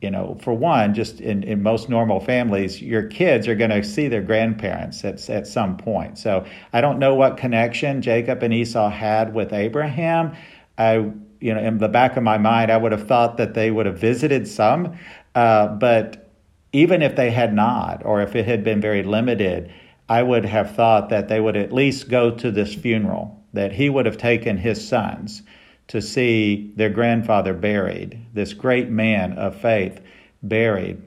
[0.00, 3.84] you know, for one, just in, in most normal families, your kids are going to
[3.84, 6.16] see their grandparents at, at some point.
[6.16, 10.34] So I don't know what connection Jacob and Esau had with Abraham.
[10.78, 10.94] I,
[11.40, 13.84] you know, in the back of my mind, I would have thought that they would
[13.84, 14.96] have visited some.
[15.34, 16.30] Uh, but
[16.72, 19.70] even if they had not, or if it had been very limited,
[20.08, 23.90] I would have thought that they would at least go to this funeral, that he
[23.90, 25.42] would have taken his sons
[25.90, 30.00] to see their grandfather buried, this great man of faith
[30.40, 31.02] buried.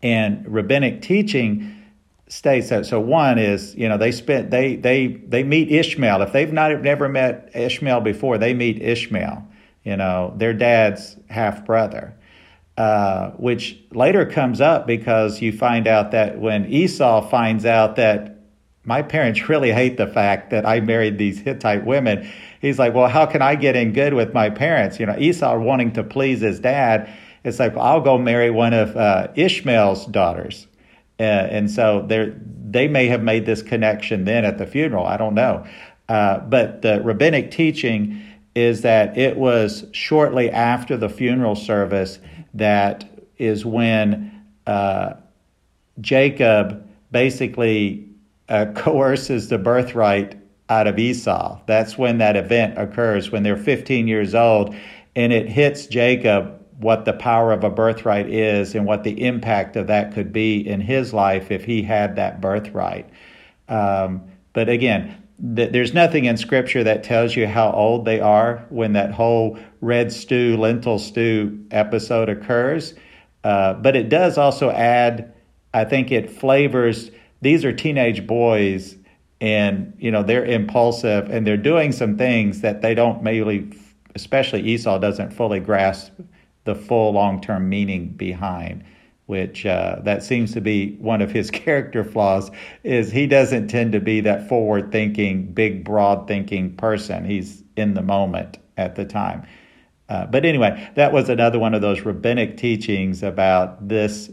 [0.00, 1.82] And rabbinic teaching
[2.28, 2.86] states that.
[2.86, 6.22] So one is, you know, they spent they they they meet Ishmael.
[6.22, 9.44] If they've not never met Ishmael before, they meet Ishmael.
[9.82, 12.14] You know, their dad's half brother.
[12.78, 18.35] Uh, which later comes up because you find out that when Esau finds out that
[18.86, 22.30] my parents really hate the fact that I married these Hittite women,
[22.60, 24.98] he's like, well, how can I get in good with my parents?
[24.98, 27.12] You know, Esau wanting to please his dad.
[27.44, 30.66] It's like, well, I'll go marry one of uh, Ishmael's daughters.
[31.18, 35.04] Uh, and so they may have made this connection then at the funeral.
[35.04, 35.66] I don't know.
[36.08, 38.22] Uh, but the rabbinic teaching
[38.54, 42.20] is that it was shortly after the funeral service
[42.54, 43.04] that
[43.38, 45.14] is when uh,
[46.00, 48.05] Jacob basically
[48.48, 50.36] uh, coerces the birthright
[50.68, 51.60] out of Esau.
[51.66, 54.74] That's when that event occurs, when they're 15 years old,
[55.14, 59.76] and it hits Jacob what the power of a birthright is and what the impact
[59.76, 63.08] of that could be in his life if he had that birthright.
[63.68, 64.22] Um,
[64.52, 65.16] but again,
[65.54, 69.58] th- there's nothing in Scripture that tells you how old they are when that whole
[69.80, 72.94] red stew, lentil stew episode occurs.
[73.42, 75.32] Uh, but it does also add,
[75.72, 77.10] I think it flavors,
[77.40, 78.96] these are teenage boys
[79.40, 83.78] and, you know, they're impulsive and they're doing some things that they don't maybe,
[84.14, 86.12] especially Esau doesn't fully grasp
[86.64, 88.84] the full long term meaning behind
[89.26, 92.50] which uh, that seems to be one of his character flaws
[92.82, 97.24] is he doesn't tend to be that forward thinking big broad thinking person.
[97.24, 99.46] He's in the moment at the time.
[100.08, 104.30] Uh, but anyway that was another one of those rabbinic teachings about this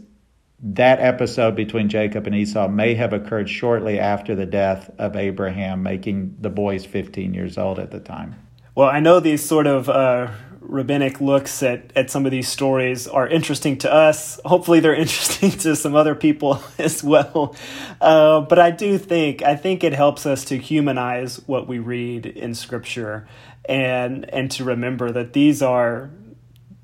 [0.66, 5.82] that episode between jacob and esau may have occurred shortly after the death of abraham
[5.82, 8.34] making the boys 15 years old at the time
[8.74, 10.28] well i know these sort of uh
[10.64, 14.40] rabbinic looks at, at some of these stories are interesting to us.
[14.44, 17.54] Hopefully, they're interesting to some other people as well.
[18.00, 22.26] Uh, but I do think I think it helps us to humanize what we read
[22.26, 23.28] in Scripture,
[23.66, 26.10] and and to remember that these are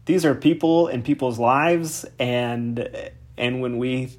[0.04, 2.88] these are people in people's lives, and
[3.40, 4.10] and when we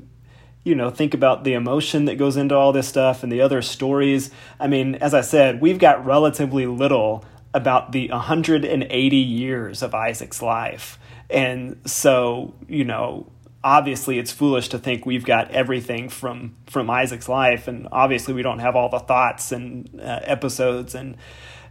[0.64, 3.62] you know think about the emotion that goes into all this stuff and the other
[3.62, 9.94] stories i mean as i said we've got relatively little about the 180 years of
[9.94, 10.98] Isaac's life.
[11.30, 13.28] And so, you know,
[13.64, 18.42] obviously it's foolish to think we've got everything from from Isaac's life and obviously we
[18.42, 21.16] don't have all the thoughts and uh, episodes and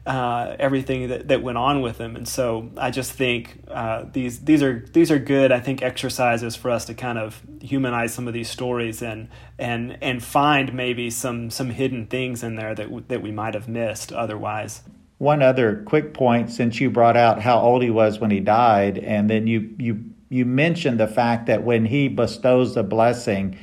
[0.07, 2.16] uh, everything that, that went on with him.
[2.16, 6.57] And so I just think uh, these these are these are good I think exercises
[6.57, 9.28] for us to kind of humanize some of these stories and
[9.59, 13.68] and and find maybe some some hidden things in there that that we might have
[13.68, 14.82] missed otherwise.
[15.18, 18.96] One other quick point since you brought out how old he was when he died
[18.98, 23.59] and then you you you mentioned the fact that when he bestows the blessing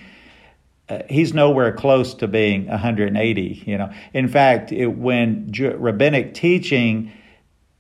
[0.89, 3.91] uh, he's nowhere close to being 180 you know.
[4.13, 7.11] In fact it, when rabbinic teaching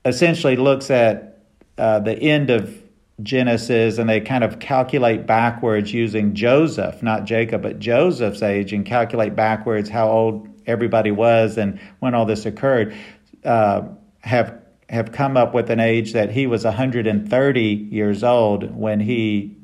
[0.05, 1.43] essentially looks at
[1.77, 2.83] uh, the end of
[3.23, 8.85] genesis and they kind of calculate backwards using joseph not jacob but joseph's age and
[8.85, 12.95] calculate backwards how old everybody was and when all this occurred
[13.43, 13.81] uh,
[14.19, 19.56] have have come up with an age that he was 130 years old when he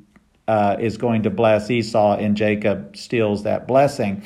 [0.48, 4.24] uh, is going to bless Esau and Jacob steals that blessing,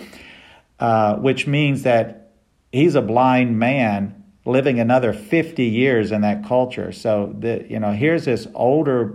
[0.80, 2.32] uh, which means that
[2.72, 6.92] he's a blind man living another 50 years in that culture.
[6.92, 9.14] So the, you know here's this older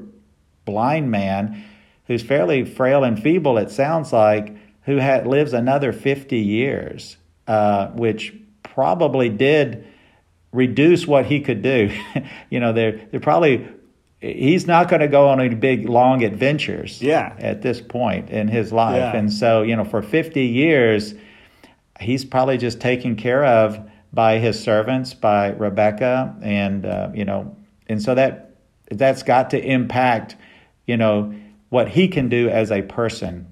[0.65, 1.65] blind man
[2.07, 3.59] who's fairly frail and feeble.
[3.59, 9.87] It sounds like who had, lives another 50 years, uh, which probably did
[10.53, 11.91] reduce what he could do.
[12.51, 13.67] you know, they're they're probably
[14.23, 17.35] he's not going to go on any big long adventures yeah.
[17.39, 18.97] at this point in his life.
[18.97, 19.17] Yeah.
[19.17, 21.15] And so, you know, for 50 years
[22.01, 23.79] he's probably just taken care of
[24.13, 27.57] by his servants, by Rebecca and uh, you know,
[27.89, 28.57] and so that
[28.91, 30.37] that's got to impact,
[30.87, 31.35] you know,
[31.71, 33.47] what he can do as a person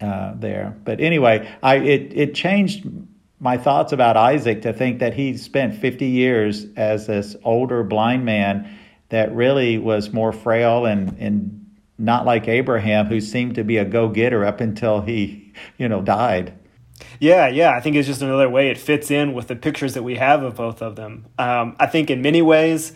[0.00, 0.76] uh, there.
[0.84, 2.86] But anyway, I it it changed
[3.40, 8.24] my thoughts about Isaac to think that he spent 50 years as this older blind
[8.24, 8.78] man
[9.08, 13.84] that really was more frail and, and not like Abraham, who seemed to be a
[13.84, 16.54] go getter up until he, you know, died.
[17.20, 17.70] Yeah, yeah.
[17.70, 20.42] I think it's just another way it fits in with the pictures that we have
[20.42, 21.26] of both of them.
[21.38, 22.92] Um, I think in many ways,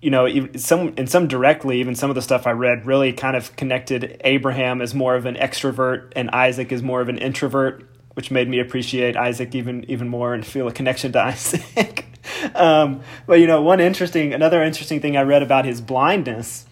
[0.00, 3.36] you know, some in some directly, even some of the stuff I read really kind
[3.36, 7.88] of connected Abraham as more of an extrovert and Isaac as more of an introvert
[8.16, 12.06] which made me appreciate Isaac even even more and feel a connection to Isaac.
[12.54, 16.64] um, but you know, one interesting, another interesting thing I read about his blindness,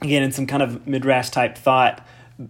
[0.00, 2.04] again in some kind of midrash type thought.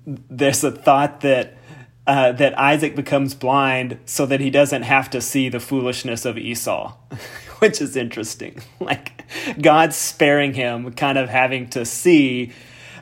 [0.06, 1.58] There's a thought that
[2.06, 6.38] uh, that Isaac becomes blind so that he doesn't have to see the foolishness of
[6.38, 6.96] Esau,
[7.58, 8.60] which is interesting.
[8.80, 9.22] Like
[9.60, 12.52] God's sparing him, kind of having to see,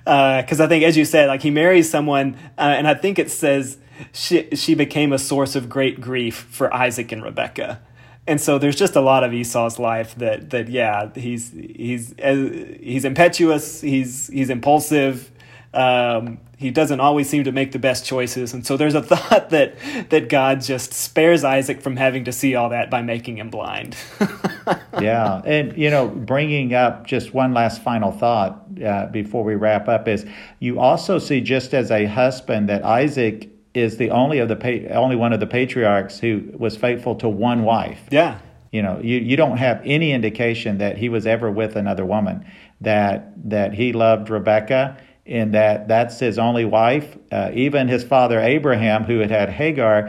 [0.04, 3.18] because uh, I think, as you said, like he marries someone, uh, and I think
[3.18, 3.78] it says
[4.12, 7.80] she she became a source of great grief for Isaac and Rebecca.
[8.26, 12.76] And so there's just a lot of Esau's life that that yeah he's he's uh,
[12.80, 15.30] he's impetuous he's he's impulsive
[15.72, 19.50] um, he doesn't always seem to make the best choices and so there's a thought
[19.50, 19.74] that
[20.10, 23.96] that God just spares Isaac from having to see all that by making him blind.
[25.00, 29.88] yeah, and you know, bringing up just one last final thought uh, before we wrap
[29.88, 30.26] up is
[30.58, 35.16] you also see just as a husband that Isaac is the only of the only
[35.16, 38.00] one of the patriarchs who was faithful to one wife.
[38.10, 38.38] Yeah.
[38.72, 42.46] You know, you, you don't have any indication that he was ever with another woman,
[42.80, 47.16] that, that he loved Rebecca and that that's his only wife.
[47.30, 50.08] Uh, even his father Abraham, who had had Hagar,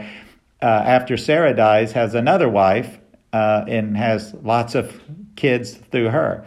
[0.60, 2.98] uh, after Sarah dies, has another wife
[3.32, 5.00] uh, and has lots of
[5.36, 6.44] kids through her.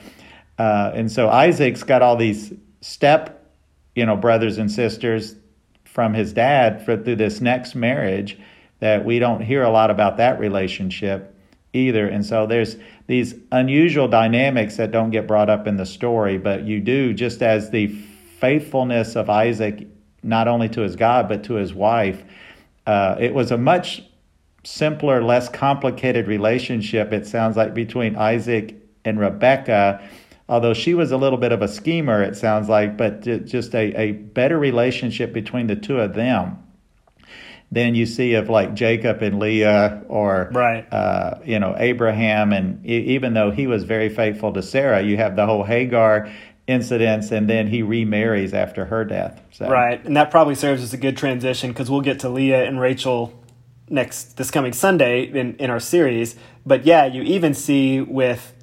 [0.58, 3.52] Uh, and so Isaac's got all these step,
[3.94, 5.36] you know, brothers and sisters
[5.96, 8.38] from his dad for, through this next marriage
[8.80, 11.34] that we don't hear a lot about that relationship
[11.72, 12.06] either.
[12.06, 12.76] And so there's
[13.08, 17.42] these unusual dynamics that don't get brought up in the story, but you do just
[17.42, 17.88] as the
[18.42, 19.88] faithfulness of Isaac,
[20.22, 22.26] not only to his God, but to his wife.
[22.86, 24.04] Uh, it was a much
[24.66, 30.06] simpler, less complicated relationship, it sounds like, between Isaac and Rebecca.
[30.48, 34.00] Although she was a little bit of a schemer, it sounds like, but just a,
[34.00, 36.60] a better relationship between the two of them
[37.72, 40.92] than you see of like Jacob and Leah or right.
[40.94, 45.36] uh, you know Abraham and even though he was very faithful to Sarah you have
[45.36, 46.32] the whole Hagar
[46.68, 49.68] incidents and then he remarries after her death so.
[49.68, 52.80] right and that probably serves as a good transition because we'll get to Leah and
[52.80, 53.44] Rachel
[53.90, 56.36] next this coming Sunday in, in our series
[56.66, 58.54] but yeah you even see with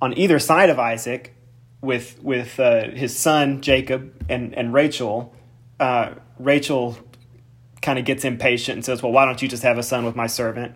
[0.00, 1.34] on either side of Isaac
[1.80, 5.34] with with uh, his son Jacob and and Rachel
[5.78, 6.98] uh, Rachel
[7.82, 10.14] kind of gets impatient and says well why don't you just have a son with
[10.16, 10.74] my servant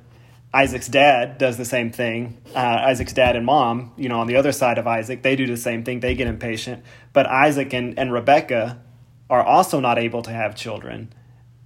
[0.55, 2.41] Isaac's dad does the same thing.
[2.55, 5.49] Uh, Isaac's dad and mom, you know, on the other side of Isaac, they do
[5.49, 5.99] the same thing.
[5.99, 6.85] They get impatient.
[7.13, 8.81] But Isaac and, and Rebecca
[9.29, 11.13] are also not able to have children.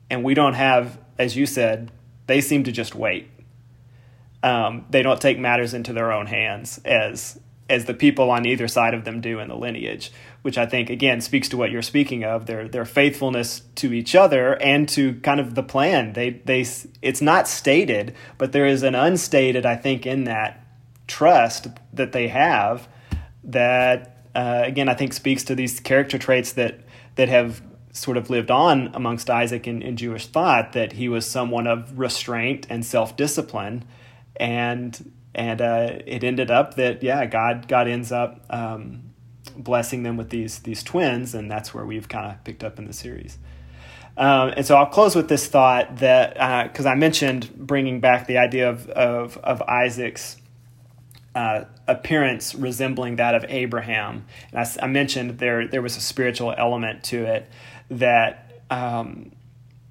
[0.09, 1.93] And we don't have, as you said,
[2.29, 3.29] they seem to just wait.
[4.43, 8.67] Um, they don't take matters into their own hands as as the people on either
[8.67, 10.11] side of them do in the lineage,
[10.43, 14.15] which I think again speaks to what you're speaking of their their faithfulness to each
[14.15, 16.15] other and to kind of the plan.
[16.15, 16.67] They they
[17.03, 20.65] it's not stated, but there is an unstated I think in that
[21.07, 22.89] trust that they have
[23.45, 26.81] that uh, again I think speaks to these character traits that
[27.17, 27.63] that have
[27.93, 31.99] sort of lived on amongst Isaac in, in Jewish thought that he was someone of
[31.99, 33.85] restraint and self discipline
[34.37, 39.15] and and uh, it ended up that yeah, God God ends up um,
[39.57, 42.87] blessing them with these these twins, and that's where we've kind of picked up in
[42.87, 43.39] the series.
[44.17, 46.35] Um, and so I'll close with this thought that
[46.69, 50.39] because uh, I mentioned bringing back the idea of of, of Isaac's
[51.37, 56.53] uh, appearance resembling that of Abraham, and I, I, mentioned there there was a spiritual
[56.59, 57.49] element to it
[57.91, 58.45] that.
[58.71, 59.33] Um,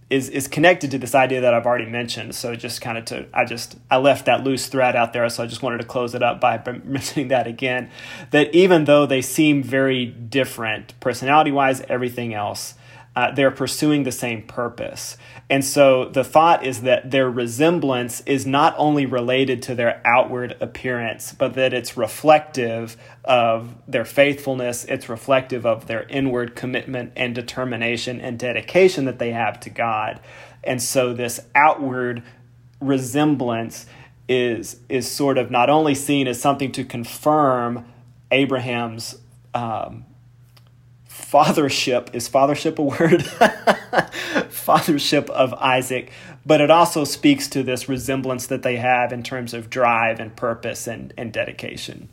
[0.09, 2.33] is is connected to this idea that I've already mentioned.
[2.33, 5.43] So just kind of to I just I left that loose thread out there, so
[5.43, 7.89] I just wanted to close it up by mentioning that again.
[8.31, 12.75] That even though they seem very different, personality wise, everything else,
[13.17, 15.17] uh, they're pursuing the same purpose.
[15.49, 20.55] And so the thought is that their resemblance is not only related to their outward
[20.61, 22.95] appearance, but that it's reflective
[23.25, 29.31] of their faithfulness, it's reflective of their inward commitment and determination and dedication that they
[29.31, 30.19] have to God.
[30.63, 32.21] And so this outward
[32.79, 33.87] resemblance
[34.29, 37.83] is is sort of not only seen as something to confirm
[38.29, 39.17] Abraham's
[39.55, 40.05] um,
[41.31, 43.21] fathership is fathership a word
[44.49, 46.11] fathership of isaac.
[46.45, 50.35] But it also speaks to this resemblance that they have in terms of drive and
[50.35, 52.09] purpose and, and dedication.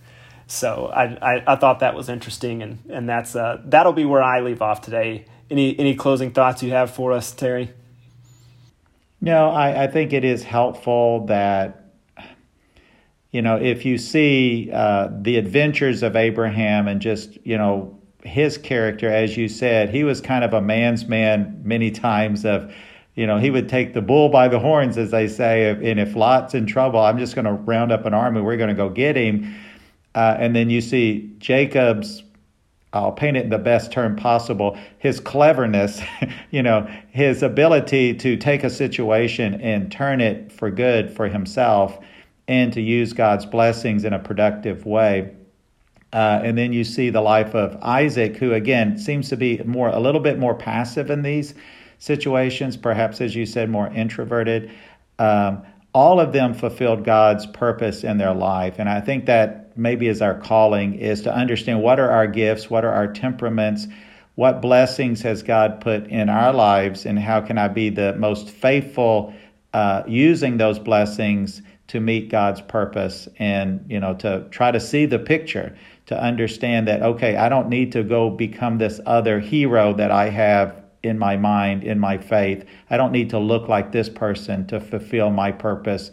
[0.46, 4.22] So I, I, I thought that was interesting and, and that's uh, that'll be where
[4.22, 5.26] i leave off today.
[5.50, 7.72] Any any closing thoughts you have for us terry?
[9.20, 11.92] No i, I think it is helpful that
[13.30, 18.56] you know if you see uh, the adventures of abraham and just you know his
[18.56, 22.72] character, as you said, he was kind of a man's man many times of,
[23.14, 26.16] you know, he would take the bull by the horns, as they say, and if
[26.16, 28.88] Lot's in trouble, I'm just going to round up an army, we're going to go
[28.88, 29.54] get him.
[30.14, 32.22] Uh, and then you see Jacob's,
[32.92, 36.00] I'll paint it in the best term possible, his cleverness,
[36.50, 41.98] you know, his ability to take a situation and turn it for good for himself
[42.48, 45.34] and to use God's blessings in a productive way.
[46.14, 49.88] Uh, and then you see the life of Isaac, who again seems to be more
[49.88, 51.54] a little bit more passive in these
[51.98, 54.70] situations, perhaps as you said, more introverted.
[55.18, 60.06] Um, all of them fulfilled God's purpose in their life, and I think that maybe
[60.06, 63.88] is our calling is to understand what are our gifts, what are our temperaments,
[64.36, 68.50] what blessings has God put in our lives, and how can I be the most
[68.50, 69.34] faithful
[69.72, 75.06] uh, using those blessings to meet God's purpose, and you know to try to see
[75.06, 75.76] the picture
[76.06, 80.28] to understand that, okay, I don't need to go become this other hero that I
[80.28, 82.64] have in my mind, in my faith.
[82.90, 86.10] I don't need to look like this person to fulfill my purpose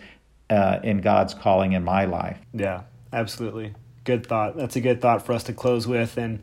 [0.49, 2.38] uh, in God's calling in my life.
[2.53, 3.73] Yeah, absolutely.
[4.03, 4.57] Good thought.
[4.57, 6.18] That's a good thought for us to close with.
[6.18, 6.41] And,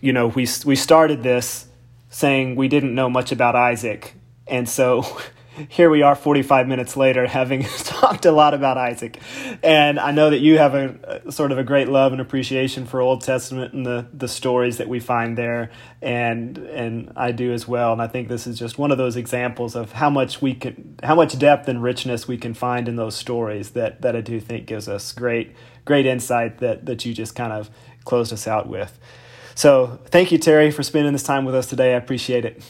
[0.00, 1.66] you know, we, we started this
[2.10, 4.14] saying we didn't know much about Isaac.
[4.46, 5.04] And so
[5.68, 9.18] here we are 45 minutes later having talked a lot about Isaac.
[9.62, 12.86] And I know that you have a, a, sort of a great love and appreciation
[12.86, 15.70] for Old Testament and the, the stories that we find there
[16.02, 17.92] and and I do as well.
[17.92, 20.96] And I think this is just one of those examples of how much we can
[21.02, 24.40] how much depth and richness we can find in those stories that that I do
[24.40, 25.54] think gives us great
[25.84, 27.70] great insight that that you just kind of
[28.04, 28.98] closed us out with.
[29.54, 31.94] So, thank you Terry for spending this time with us today.
[31.94, 32.62] I appreciate it.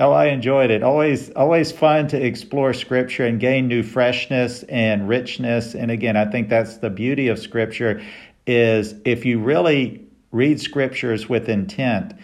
[0.00, 0.82] Oh, I enjoyed it.
[0.82, 5.74] Always, always fun to explore Scripture and gain new freshness and richness.
[5.74, 8.02] And again, I think that's the beauty of Scripture
[8.46, 10.02] is if you really
[10.32, 12.14] read Scriptures with intent,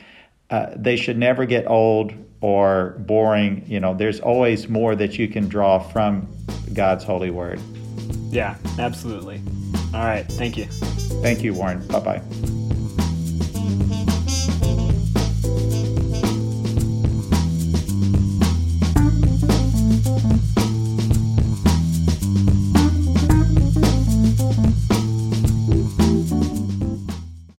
[0.48, 3.62] uh, they should never get old or boring.
[3.66, 6.26] You know, there's always more that you can draw from
[6.72, 7.60] God's holy word.
[8.30, 9.42] Yeah, absolutely.
[9.92, 10.26] All right.
[10.26, 10.64] Thank you.
[11.20, 11.86] Thank you, Warren.
[11.88, 12.65] Bye bye.